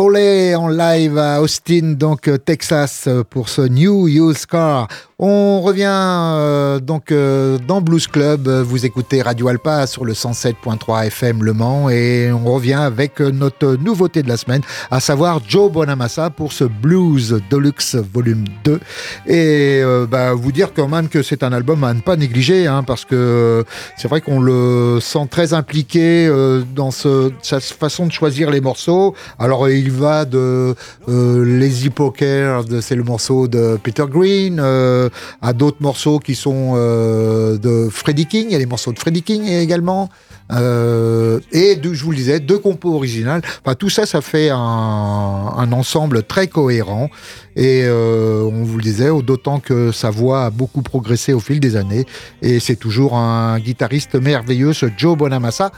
Foley 0.00 0.54
en 0.54 0.68
live 0.68 1.18
à 1.18 1.42
Austin, 1.42 1.92
donc 1.92 2.26
euh, 2.26 2.38
Texas, 2.38 3.04
euh, 3.06 3.22
pour 3.22 3.50
ce 3.50 3.60
New 3.60 4.08
Used 4.08 4.46
Car. 4.46 4.88
On 5.22 5.60
revient 5.60 5.84
euh, 5.86 6.80
donc 6.80 7.12
euh, 7.12 7.58
dans 7.68 7.82
Blues 7.82 8.06
Club. 8.06 8.48
Vous 8.48 8.86
écoutez 8.86 9.20
Radio 9.20 9.48
Alpa 9.48 9.86
sur 9.86 10.06
le 10.06 10.14
107.3 10.14 11.08
FM 11.08 11.44
Le 11.44 11.52
Mans 11.52 11.90
et 11.90 12.32
on 12.32 12.50
revient 12.50 12.72
avec 12.72 13.20
notre 13.20 13.76
nouveauté 13.76 14.22
de 14.22 14.28
la 14.28 14.38
semaine, 14.38 14.62
à 14.90 14.98
savoir 14.98 15.42
Joe 15.46 15.70
Bonamassa 15.70 16.30
pour 16.30 16.54
ce 16.54 16.64
Blues 16.64 17.38
Deluxe 17.50 17.96
Volume 17.96 18.44
2. 18.64 18.80
Et 19.26 19.82
euh, 19.84 20.06
bah, 20.06 20.32
vous 20.32 20.52
dire 20.52 20.72
quand 20.74 20.88
même 20.88 21.10
que 21.10 21.22
c'est 21.22 21.42
un 21.42 21.52
album 21.52 21.84
à 21.84 21.92
ne 21.92 22.00
pas 22.00 22.16
négliger, 22.16 22.66
hein, 22.66 22.82
parce 22.82 23.04
que 23.04 23.66
c'est 23.98 24.08
vrai 24.08 24.22
qu'on 24.22 24.40
le 24.40 25.00
sent 25.02 25.26
très 25.30 25.52
impliqué 25.52 26.30
dans 26.74 26.90
sa 26.90 27.60
façon 27.60 28.06
de 28.06 28.12
choisir 28.12 28.50
les 28.50 28.62
morceaux. 28.62 29.14
Alors 29.38 29.68
il 29.68 29.90
va 29.90 30.24
de 30.24 30.74
Lazy 31.06 31.90
Poker, 31.90 32.64
c'est 32.80 32.96
le 32.96 33.04
morceau 33.04 33.48
de 33.48 33.78
Peter 33.82 34.06
Green, 34.08 34.58
à 35.42 35.52
d'autres 35.52 35.78
morceaux 35.80 36.18
qui 36.18 36.34
sont 36.34 36.72
euh, 36.74 37.58
de 37.58 37.88
Freddie 37.90 38.26
King, 38.26 38.46
il 38.48 38.52
y 38.52 38.56
a 38.56 38.58
les 38.58 38.66
morceaux 38.66 38.92
de 38.92 38.98
Freddie 38.98 39.22
King 39.22 39.44
également. 39.46 40.08
Euh, 40.52 41.38
et 41.52 41.76
de- 41.76 41.92
je 41.92 42.02
vous 42.04 42.10
le 42.10 42.16
disais, 42.16 42.40
deux 42.40 42.58
compos 42.58 42.94
originales. 42.94 43.42
Enfin, 43.64 43.74
tout 43.74 43.88
ça, 43.88 44.04
ça 44.06 44.20
fait 44.20 44.50
un, 44.50 45.70
ensemble 45.72 46.22
très 46.24 46.48
cohérent. 46.48 47.08
Et 47.56 47.82
euh, 47.84 48.42
on 48.42 48.64
vous 48.64 48.76
le 48.76 48.82
disait, 48.82 49.08
d'autant 49.22 49.60
que 49.60 49.92
sa 49.92 50.10
voix 50.10 50.46
a 50.46 50.50
beaucoup 50.50 50.82
progressé 50.82 51.32
au 51.32 51.40
fil 51.40 51.60
des 51.60 51.76
années. 51.76 52.04
Et 52.42 52.58
c'est 52.58 52.76
toujours 52.76 53.16
un 53.16 53.58
guitariste 53.60 54.14
merveilleux, 54.16 54.72
ce 54.72 54.86
Joe 54.96 55.16
Bonamassa. 55.16 55.70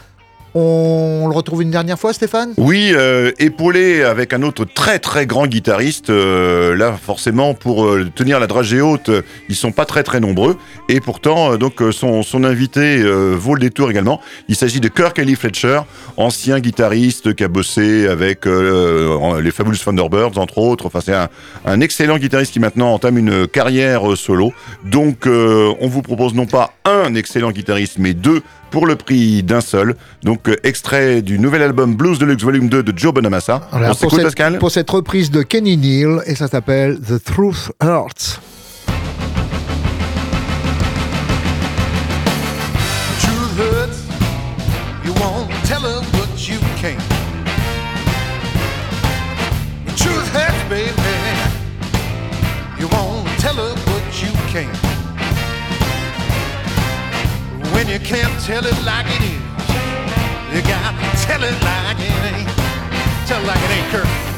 On 0.55 1.29
le 1.29 1.35
retrouve 1.35 1.63
une 1.63 1.71
dernière 1.71 1.99
fois, 1.99 2.13
Stéphane? 2.13 2.53
Oui, 2.59 2.93
euh, 2.95 3.33
épaulé 3.39 4.03
avec 4.03 4.35
un 4.35 4.43
autre 4.43 4.67
très 4.67 4.99
très 4.99 5.27
grand 5.27 5.47
guitariste. 5.47 6.11
euh, 6.11 6.77
là, 6.77 6.93
forcément, 6.93 7.55
pour 7.55 7.87
euh, 7.87 8.11
tenir 8.15 8.39
la 8.39 8.47
dragée 8.47 8.83
haute, 8.83 9.11
ils 9.49 9.57
sont 9.57 9.73
pas 9.73 9.87
très 9.87 10.03
très 10.03 10.21
nombreux. 10.21 10.59
Et 10.91 11.01
pourtant, 11.01 11.57
donc 11.57 11.83
son, 11.93 12.23
invité 12.45 13.03
vaut 13.03 13.55
le 13.55 13.61
détour 13.61 13.91
également. 13.91 14.21
Il 14.49 14.57
s'agit 14.57 14.81
de 14.81 14.89
Kirk 14.89 15.19
Ellie 15.19 15.37
Fletcher, 15.37 15.81
ancien 16.17 16.61
guitariste 16.61 17.35
qui 17.35 17.45
a 17.45 17.49
bossé 17.49 18.09
avec 18.09 18.45
les 18.45 19.51
Fabulous 19.53 19.77
Thunderbirds, 19.77 20.39
entre 20.39 20.59
autres. 20.59 20.87
Enfin, 20.87 21.01
c'est 21.01 21.15
un, 21.15 21.81
excellent 21.81 22.19
guitariste 22.19 22.53
qui 22.53 22.61
maintenant 22.61 22.93
entame 22.93 23.17
une 23.17 23.47
carrière 23.47 24.17
solo. 24.17 24.53
Donc, 24.85 25.27
on 25.27 25.87
vous 25.87 26.03
propose 26.03 26.35
non 26.35 26.47
pas 26.47 26.73
un 26.85 27.15
excellent 27.15 27.53
guitariste, 27.53 27.99
mais 27.99 28.13
deux 28.13 28.43
pour 28.73 28.87
le 28.87 28.97
prix 28.97 29.45
d'un 29.45 29.61
seul. 29.61 29.95
Donc, 30.25 30.49
euh, 30.49 30.57
extrait 30.65 31.23
du 31.23 31.39
nouvel 31.39 31.63
album 31.63 31.95
Blues 31.95 32.19
Deluxe 32.19 32.43
Volume 32.43 32.69
2 32.69 32.83
de 32.83 32.99
Joe 32.99 33.15
Bonamassa. 33.15 33.69
On 33.73 33.95
pour, 33.95 34.11
cette, 34.11 34.23
Pascal 34.25 34.59
pour 34.59 34.73
cette 34.73 34.91
reprise 34.91 35.31
de 35.31 35.43
Kenny 35.43 35.77
Neal, 35.77 36.23
et 36.27 36.35
ça 36.35 36.49
s'appelle 36.49 36.99
The 36.99 37.23
Truth 37.23 37.71
Hurts. 37.81 38.41
You 57.93 57.99
can't 57.99 58.43
tell 58.43 58.65
it 58.65 58.85
like 58.87 59.05
it 59.07 59.21
is, 59.21 59.43
you 60.55 60.63
gotta 60.63 60.97
tell 61.27 61.43
it 61.43 61.53
like 61.63 62.01
it 62.01 62.25
ain't. 62.33 62.49
Tell 63.29 63.39
it 63.39 63.47
like 63.47 63.59
it 63.59 63.71
ain't, 63.71 63.89
Kurt. 63.91 64.32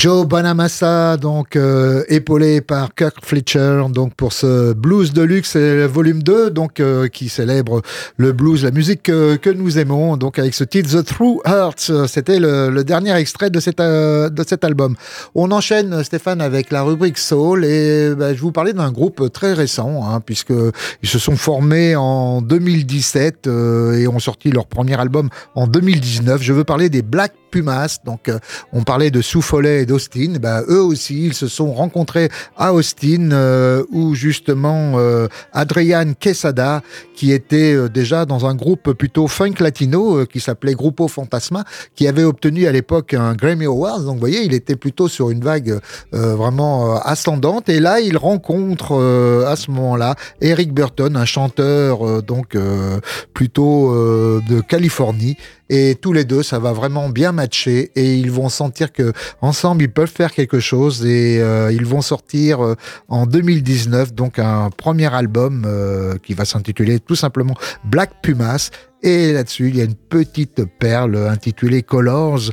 Joe 0.00 0.26
Bonamassa, 0.26 1.18
donc 1.18 1.56
euh, 1.56 2.04
épaulé 2.08 2.62
par 2.62 2.94
Kirk 2.94 3.22
Fletcher, 3.22 3.82
donc 3.90 4.14
pour 4.14 4.32
ce 4.32 4.72
blues 4.72 5.12
de 5.12 5.20
luxe, 5.20 5.56
volume 5.58 6.22
2, 6.22 6.48
donc 6.48 6.80
euh, 6.80 7.08
qui 7.08 7.28
célèbre 7.28 7.82
le 8.16 8.32
blues, 8.32 8.64
la 8.64 8.70
musique 8.70 9.02
que, 9.02 9.36
que 9.36 9.50
nous 9.50 9.78
aimons, 9.78 10.16
donc 10.16 10.38
avec 10.38 10.54
ce 10.54 10.64
titre 10.64 10.88
The 10.88 11.04
True 11.04 11.40
Hearts. 11.44 12.06
C'était 12.08 12.40
le, 12.40 12.70
le 12.70 12.82
dernier 12.82 13.14
extrait 13.14 13.50
de 13.50 13.60
cet, 13.60 13.78
euh, 13.78 14.30
de 14.30 14.42
cet 14.42 14.64
album. 14.64 14.96
On 15.34 15.50
enchaîne, 15.50 16.02
Stéphane, 16.02 16.40
avec 16.40 16.70
la 16.70 16.82
rubrique 16.82 17.18
Soul, 17.18 17.66
et 17.66 18.14
bah, 18.14 18.32
je 18.32 18.40
vous 18.40 18.52
parlais 18.52 18.72
d'un 18.72 18.92
groupe 18.92 19.30
très 19.30 19.52
récent, 19.52 20.08
hein, 20.08 20.22
puisque 20.24 20.54
ils 21.02 21.08
se 21.10 21.18
sont 21.18 21.36
formés 21.36 21.94
en 21.94 22.40
2017 22.40 23.48
euh, 23.48 23.98
et 23.98 24.08
ont 24.08 24.18
sorti 24.18 24.50
leur 24.50 24.64
premier 24.64 24.98
album 24.98 25.28
en 25.54 25.66
2019. 25.66 26.42
Je 26.42 26.54
veux 26.54 26.64
parler 26.64 26.88
des 26.88 27.02
Black 27.02 27.34
Pumas. 27.50 27.98
Donc, 28.04 28.28
euh, 28.28 28.38
on 28.72 28.82
parlait 28.82 29.10
de 29.10 29.20
Sue 29.20 29.40
et 29.64 29.86
d'Austin. 29.86 30.34
Bah, 30.40 30.62
eux 30.68 30.82
aussi, 30.82 31.26
ils 31.26 31.34
se 31.34 31.48
sont 31.48 31.72
rencontrés 31.72 32.28
à 32.56 32.72
Austin, 32.72 33.32
euh, 33.32 33.84
où 33.90 34.14
justement 34.14 34.92
euh, 34.96 35.28
Adrian 35.52 36.12
Quesada, 36.18 36.82
qui 37.14 37.32
était 37.32 37.74
euh, 37.74 37.88
déjà 37.88 38.24
dans 38.24 38.46
un 38.46 38.54
groupe 38.54 38.92
plutôt 38.92 39.26
funk 39.28 39.54
latino, 39.60 40.20
euh, 40.20 40.26
qui 40.26 40.40
s'appelait 40.40 40.74
Grupo 40.74 41.08
Fantasma, 41.08 41.64
qui 41.94 42.06
avait 42.06 42.24
obtenu 42.24 42.66
à 42.66 42.72
l'époque 42.72 43.14
un 43.14 43.34
Grammy 43.34 43.66
Awards. 43.66 44.00
Donc, 44.00 44.14
vous 44.14 44.20
voyez, 44.20 44.42
il 44.44 44.54
était 44.54 44.76
plutôt 44.76 45.08
sur 45.08 45.30
une 45.30 45.40
vague 45.40 45.80
euh, 46.14 46.34
vraiment 46.36 46.96
ascendante. 47.00 47.68
Et 47.68 47.80
là, 47.80 48.00
il 48.00 48.16
rencontre 48.16 48.92
à 49.46 49.56
ce 49.56 49.70
moment-là 49.70 50.14
Eric 50.40 50.72
Burton, 50.72 51.16
un 51.16 51.24
chanteur 51.24 52.22
donc 52.22 52.56
plutôt 53.34 53.94
de 53.94 54.60
Californie. 54.60 55.36
Et 55.72 55.94
tous 55.94 56.12
les 56.12 56.24
deux, 56.24 56.42
ça 56.42 56.58
va 56.58 56.72
vraiment 56.72 57.08
bien 57.08 57.30
et 57.48 58.14
ils 58.16 58.30
vont 58.30 58.48
sentir 58.48 58.92
que 58.92 59.12
ensemble 59.40 59.84
ils 59.84 59.92
peuvent 59.92 60.10
faire 60.10 60.32
quelque 60.32 60.60
chose 60.60 61.04
et 61.04 61.40
euh, 61.40 61.72
ils 61.72 61.86
vont 61.86 62.02
sortir 62.02 62.64
euh, 62.64 62.74
en 63.08 63.26
2019 63.26 64.14
donc 64.14 64.38
un 64.38 64.70
premier 64.70 65.12
album 65.12 65.64
euh, 65.66 66.16
qui 66.22 66.34
va 66.34 66.44
s'intituler 66.44 67.00
tout 67.00 67.16
simplement 67.16 67.54
Black 67.84 68.10
Pumas. 68.22 68.70
Et 69.02 69.32
là-dessus, 69.32 69.68
il 69.68 69.76
y 69.76 69.80
a 69.80 69.84
une 69.84 69.94
petite 69.94 70.64
perle 70.78 71.16
intitulée 71.16 71.82
Colors 71.82 72.50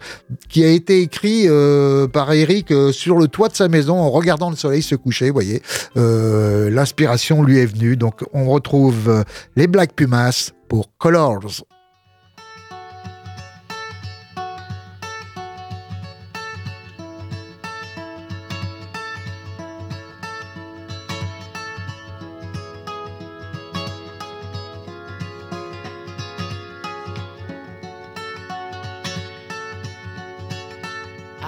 qui 0.47 0.63
a 0.63 0.69
été 0.69 1.01
écrit 1.01 1.43
euh, 1.47 2.07
par 2.07 2.31
Eric 2.31 2.71
euh, 2.71 2.93
sur 2.93 3.17
le 3.17 3.27
toit 3.27 3.49
de 3.49 3.55
sa 3.55 3.67
maison 3.67 3.97
en 3.97 4.09
regardant 4.09 4.49
le 4.49 4.55
soleil 4.55 4.81
se 4.81 4.95
coucher. 4.95 5.27
Vous 5.27 5.33
voyez, 5.33 5.61
Euh, 5.97 6.69
l'inspiration 6.69 7.43
lui 7.43 7.59
est 7.59 7.65
venue. 7.65 7.97
Donc, 7.97 8.23
on 8.33 8.45
retrouve 8.45 9.09
euh, 9.09 9.23
les 9.55 9.67
Black 9.67 9.93
Pumas 9.93 10.51
pour 10.69 10.89
Colors. 10.97 11.65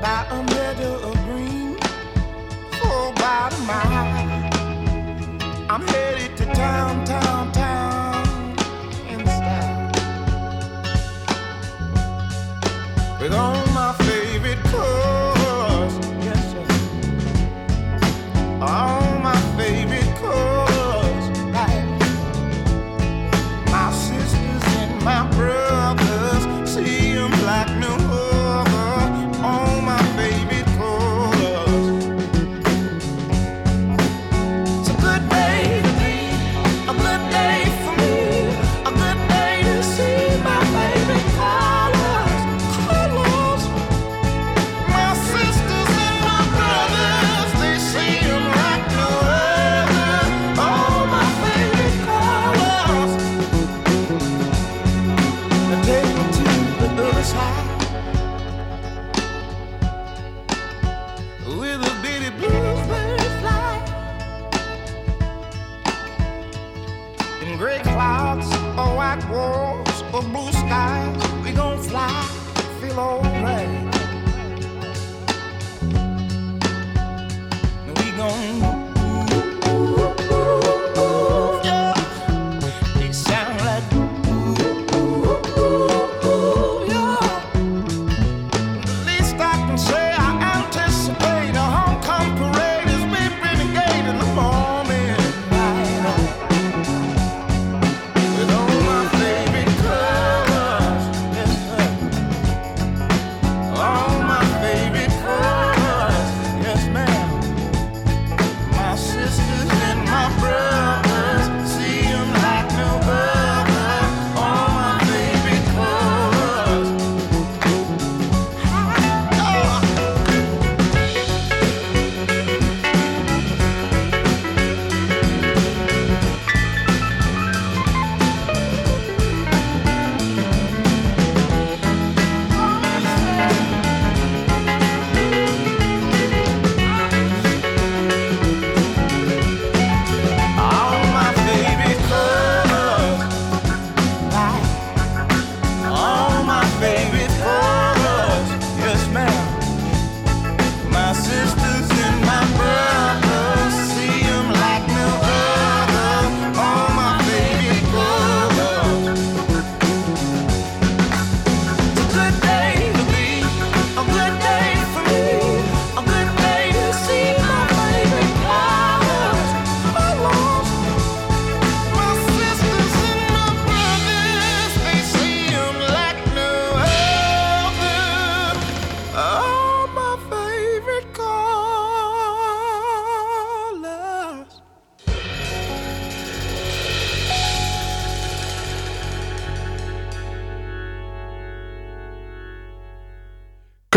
by 0.00 0.26
a 0.30 0.42
meadow 0.42 1.10
of 1.10 1.14
green. 1.26 1.60
I'm 5.72 5.86
headed 5.86 6.36
to 6.38 6.46
town, 6.46 7.04
town, 7.04 7.52
town 7.52 8.26
in 9.08 9.20
style 9.24 9.92
with 13.20 13.32
all 13.32 13.59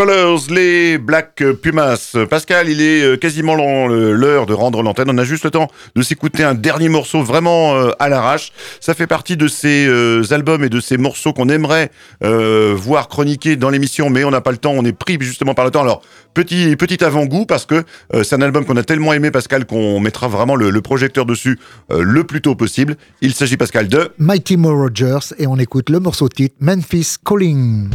Colors, 0.04 0.42
les 0.50 0.98
Black 0.98 1.42
Pumas. 1.62 2.18
Pascal, 2.30 2.68
il 2.68 2.82
est 2.82 3.04
euh, 3.04 3.16
quasiment 3.16 3.56
l'heure 3.56 4.46
de 4.46 4.54
rendre 4.54 4.84
l'antenne. 4.84 5.10
On 5.10 5.18
a 5.18 5.24
juste 5.24 5.46
le 5.46 5.50
temps 5.52 5.70
de 5.96 6.02
s'écouter 6.02 6.44
un 6.44 6.56
dernier 6.56 6.90
morceau 6.90 7.22
vraiment 7.24 7.76
euh, 7.76 7.92
à 8.00 8.10
l'arrache. 8.10 8.52
Ça 8.82 8.96
fait 8.96 9.08
partie 9.08 9.38
de 9.38 9.48
ces 9.48 9.88
euh, 9.88 10.22
albums 10.32 10.62
et 10.62 10.68
de 10.68 10.82
ces 10.82 10.98
morceaux 10.98 11.32
qu'on 11.32 11.48
aimerait 11.48 11.90
voir 12.22 13.08
chroniquer 13.08 13.56
dans 13.56 13.70
l'émission, 13.70 14.10
mais 14.10 14.26
on 14.26 14.32
n'a 14.32 14.42
pas 14.42 14.52
le 14.52 14.58
temps. 14.58 14.74
On 14.76 14.84
est 14.84 14.92
pris 14.92 15.18
justement 15.22 15.54
par 15.54 15.64
le 15.64 15.72
temps. 15.72 15.84
Alors, 15.84 16.02
petit, 16.34 16.76
petit 16.76 17.02
avant-goût 17.02 17.46
parce 17.46 17.66
que 17.66 17.86
c'est 18.24 18.36
un 18.36 18.42
album 18.42 18.66
qu'on 18.66 18.76
a 18.76 18.84
tellement 18.84 19.14
aimé, 19.14 19.32
Pascal, 19.32 19.66
qu'on 19.66 20.02
mettra 20.02 20.28
vraiment 20.28 20.58
le, 20.58 20.70
le 20.70 20.82
projecteur 20.82 21.26
dessus 21.26 21.60
le 21.90 22.24
plus 22.26 22.42
tôt 22.42 22.56
possible. 22.56 22.98
Il 23.22 23.34
s'agit, 23.34 23.56
Pascal, 23.56 23.88
de... 23.88 24.12
Mighty 24.18 24.58
Mo 24.58 24.76
Rogers 24.76 25.34
et 25.38 25.48
on 25.48 25.58
écoute 25.58 25.90
le 25.90 26.00
morceau 26.00 26.28
titre 26.28 26.56
Memphis 26.60 27.16
Calling. 27.26 27.90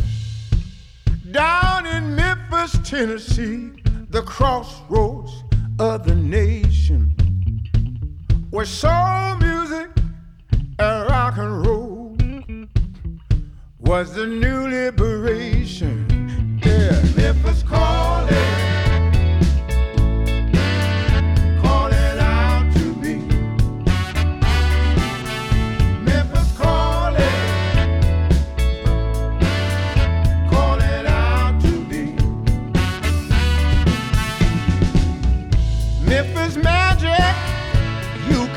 Down 1.32 1.77
Tennessee, 2.84 3.70
the 4.10 4.22
crossroads 4.22 5.44
of 5.78 6.04
the 6.04 6.14
nation, 6.14 7.14
where 8.50 8.64
soul 8.64 9.36
music 9.36 9.88
and 10.78 11.08
rock 11.08 11.38
and 11.38 11.66
roll 11.66 12.16
was 13.78 14.14
the 14.14 14.26
new 14.26 14.68
liberation. 14.68 16.60
Yeah, 16.64 17.00
Memphis 17.16 17.62
calling 17.62 18.67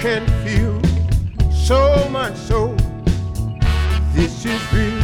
can 0.02 0.26
feel 0.44 0.82
so 1.52 2.10
much 2.10 2.36
so. 2.36 2.76
This 4.16 4.46
is 4.46 4.74
real. 4.74 4.98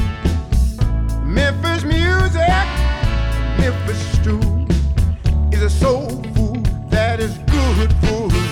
Memphis 1.23 1.83
music, 1.83 2.65
Memphis 3.59 4.01
stew 4.13 4.39
is 5.51 5.61
a 5.61 5.69
soul 5.69 6.09
food 6.33 6.65
that 6.89 7.19
is 7.19 7.37
good 7.45 7.93
for 8.07 8.46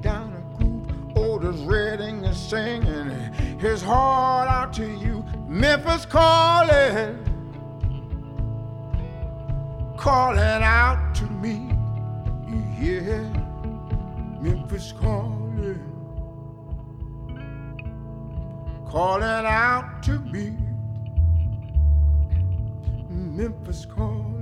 down 0.00 0.32
a 0.32 0.40
groove. 0.56 1.16
Otis 1.16 1.60
Redding 1.62 2.24
is 2.24 2.36
singing 2.38 3.10
his 3.58 3.82
heart 3.82 4.48
out 4.48 4.72
to 4.74 4.86
you. 4.86 5.24
Memphis 5.48 6.04
calling, 6.06 7.18
calling 9.96 10.62
out 10.62 11.14
to 11.16 11.24
me. 11.24 11.74
Yeah, 12.80 13.28
Memphis 14.40 14.92
calling, 14.92 15.80
calling 18.88 19.24
out 19.24 20.02
to 20.04 20.20
me. 20.20 20.56
Memphis 23.10 23.84
calling, 23.84 24.37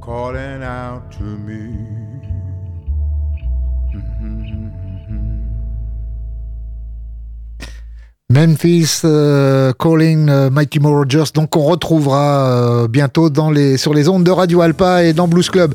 calling 0.00 0.62
out 0.62 1.10
to 1.12 1.24
me. 1.24 1.76
Memphis 8.30 9.02
euh, 9.04 9.72
Calling 9.76 10.28
euh, 10.28 10.50
Mighty 10.50 10.78
Mo 10.78 10.90
Rogers, 10.90 11.32
donc 11.34 11.56
on 11.56 11.64
retrouvera 11.64 12.46
euh, 12.46 12.86
bientôt 12.86 13.28
dans 13.28 13.50
les, 13.50 13.76
sur 13.76 13.92
les 13.92 14.08
ondes 14.08 14.22
de 14.22 14.30
Radio 14.30 14.60
Alpa 14.60 15.02
et 15.02 15.12
dans 15.12 15.26
Blues 15.26 15.50
Club. 15.50 15.74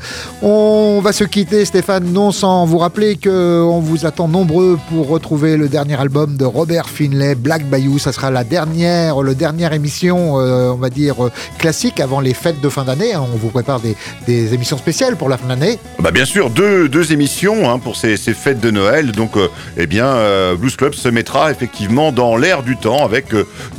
Va 1.01 1.13
se 1.13 1.23
quitter 1.23 1.65
Stéphane, 1.65 2.11
non 2.11 2.31
sans 2.31 2.65
vous 2.65 2.77
rappeler 2.77 3.17
qu'on 3.17 3.79
vous 3.79 4.05
attend 4.05 4.27
nombreux 4.27 4.77
pour 4.89 5.07
retrouver 5.07 5.57
le 5.57 5.67
dernier 5.67 5.99
album 5.99 6.37
de 6.37 6.45
Robert 6.45 6.87
Finlay, 6.87 7.35
Black 7.35 7.67
Bayou. 7.69 7.99
Ça 7.99 8.11
sera 8.11 8.31
la 8.31 8.43
dernière, 8.43 9.21
le 9.21 9.35
dernière 9.35 9.73
émission, 9.73 10.39
euh, 10.39 10.71
on 10.71 10.77
va 10.77 10.89
dire, 10.89 11.25
euh, 11.25 11.31
classique 11.57 11.99
avant 11.99 12.19
les 12.19 12.33
fêtes 12.33 12.61
de 12.61 12.69
fin 12.69 12.83
d'année. 12.83 13.13
hein. 13.13 13.25
On 13.33 13.37
vous 13.37 13.49
prépare 13.49 13.79
des, 13.79 14.53
émissions 14.53 14.77
spéciales 14.77 15.15
pour 15.17 15.27
la 15.27 15.37
fin 15.37 15.47
d'année. 15.47 15.79
Bah 15.99 16.11
bien 16.11 16.25
sûr, 16.25 16.49
deux, 16.49 17.11
émissions 17.11 17.69
hein, 17.69 17.79
pour 17.79 17.95
ces, 17.95 18.15
fêtes 18.15 18.59
de 18.59 18.71
Noël. 18.71 19.11
Donc, 19.11 19.35
euh, 19.35 19.47
eh 19.77 19.87
bien, 19.87 20.15
Blues 20.55 20.75
Club 20.75 20.93
se 20.93 21.09
mettra 21.09 21.51
effectivement 21.51 22.11
dans 22.11 22.37
l'air 22.37 22.63
du 22.63 22.77
temps 22.77 23.03
avec 23.03 23.27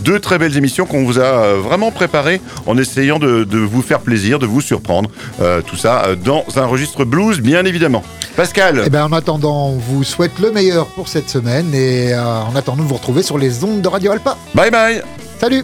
deux 0.01 0.21
très 0.21 0.39
belles 0.39 0.57
émissions 0.57 0.87
qu'on 0.87 1.05
vous 1.05 1.19
a 1.19 1.55
vraiment 1.55 1.91
préparées 1.91 2.41
en 2.67 2.77
essayant 2.77 3.19
de, 3.19 3.45
de 3.45 3.59
vous 3.59 3.83
faire 3.83 4.01
plaisir, 4.01 4.39
de 4.39 4.47
vous 4.47 4.61
surprendre. 4.61 5.09
Tout 5.67 5.77
ça 5.77 6.09
dans 6.25 6.45
un 6.57 6.67
registre 6.67 7.05
blues, 7.07 7.41
bien 7.41 7.65
évidemment. 7.65 8.03
Pascal, 8.37 8.83
Eh 8.87 8.91
ben, 8.91 9.05
en 9.05 9.13
attendant, 9.13 9.69
on 9.69 9.79
vous 9.79 10.05
souhaite 10.05 10.39
le 10.41 10.51
meilleur 10.53 10.87
pour 10.89 11.09
cette 11.09 11.31
semaine 11.31 11.75
et 11.75 12.13
euh, 12.13 12.23
en 12.43 12.55
attendant 12.55 12.83
de 12.83 12.89
vous 12.89 12.95
retrouver 12.97 13.23
sur 13.23 13.39
les 13.39 13.65
ondes 13.65 13.81
de 13.81 13.89
Radio 13.89 14.13
Alpa. 14.13 14.37
bye 14.55 14.71
bye 14.71 15.01
Salut 15.41 15.63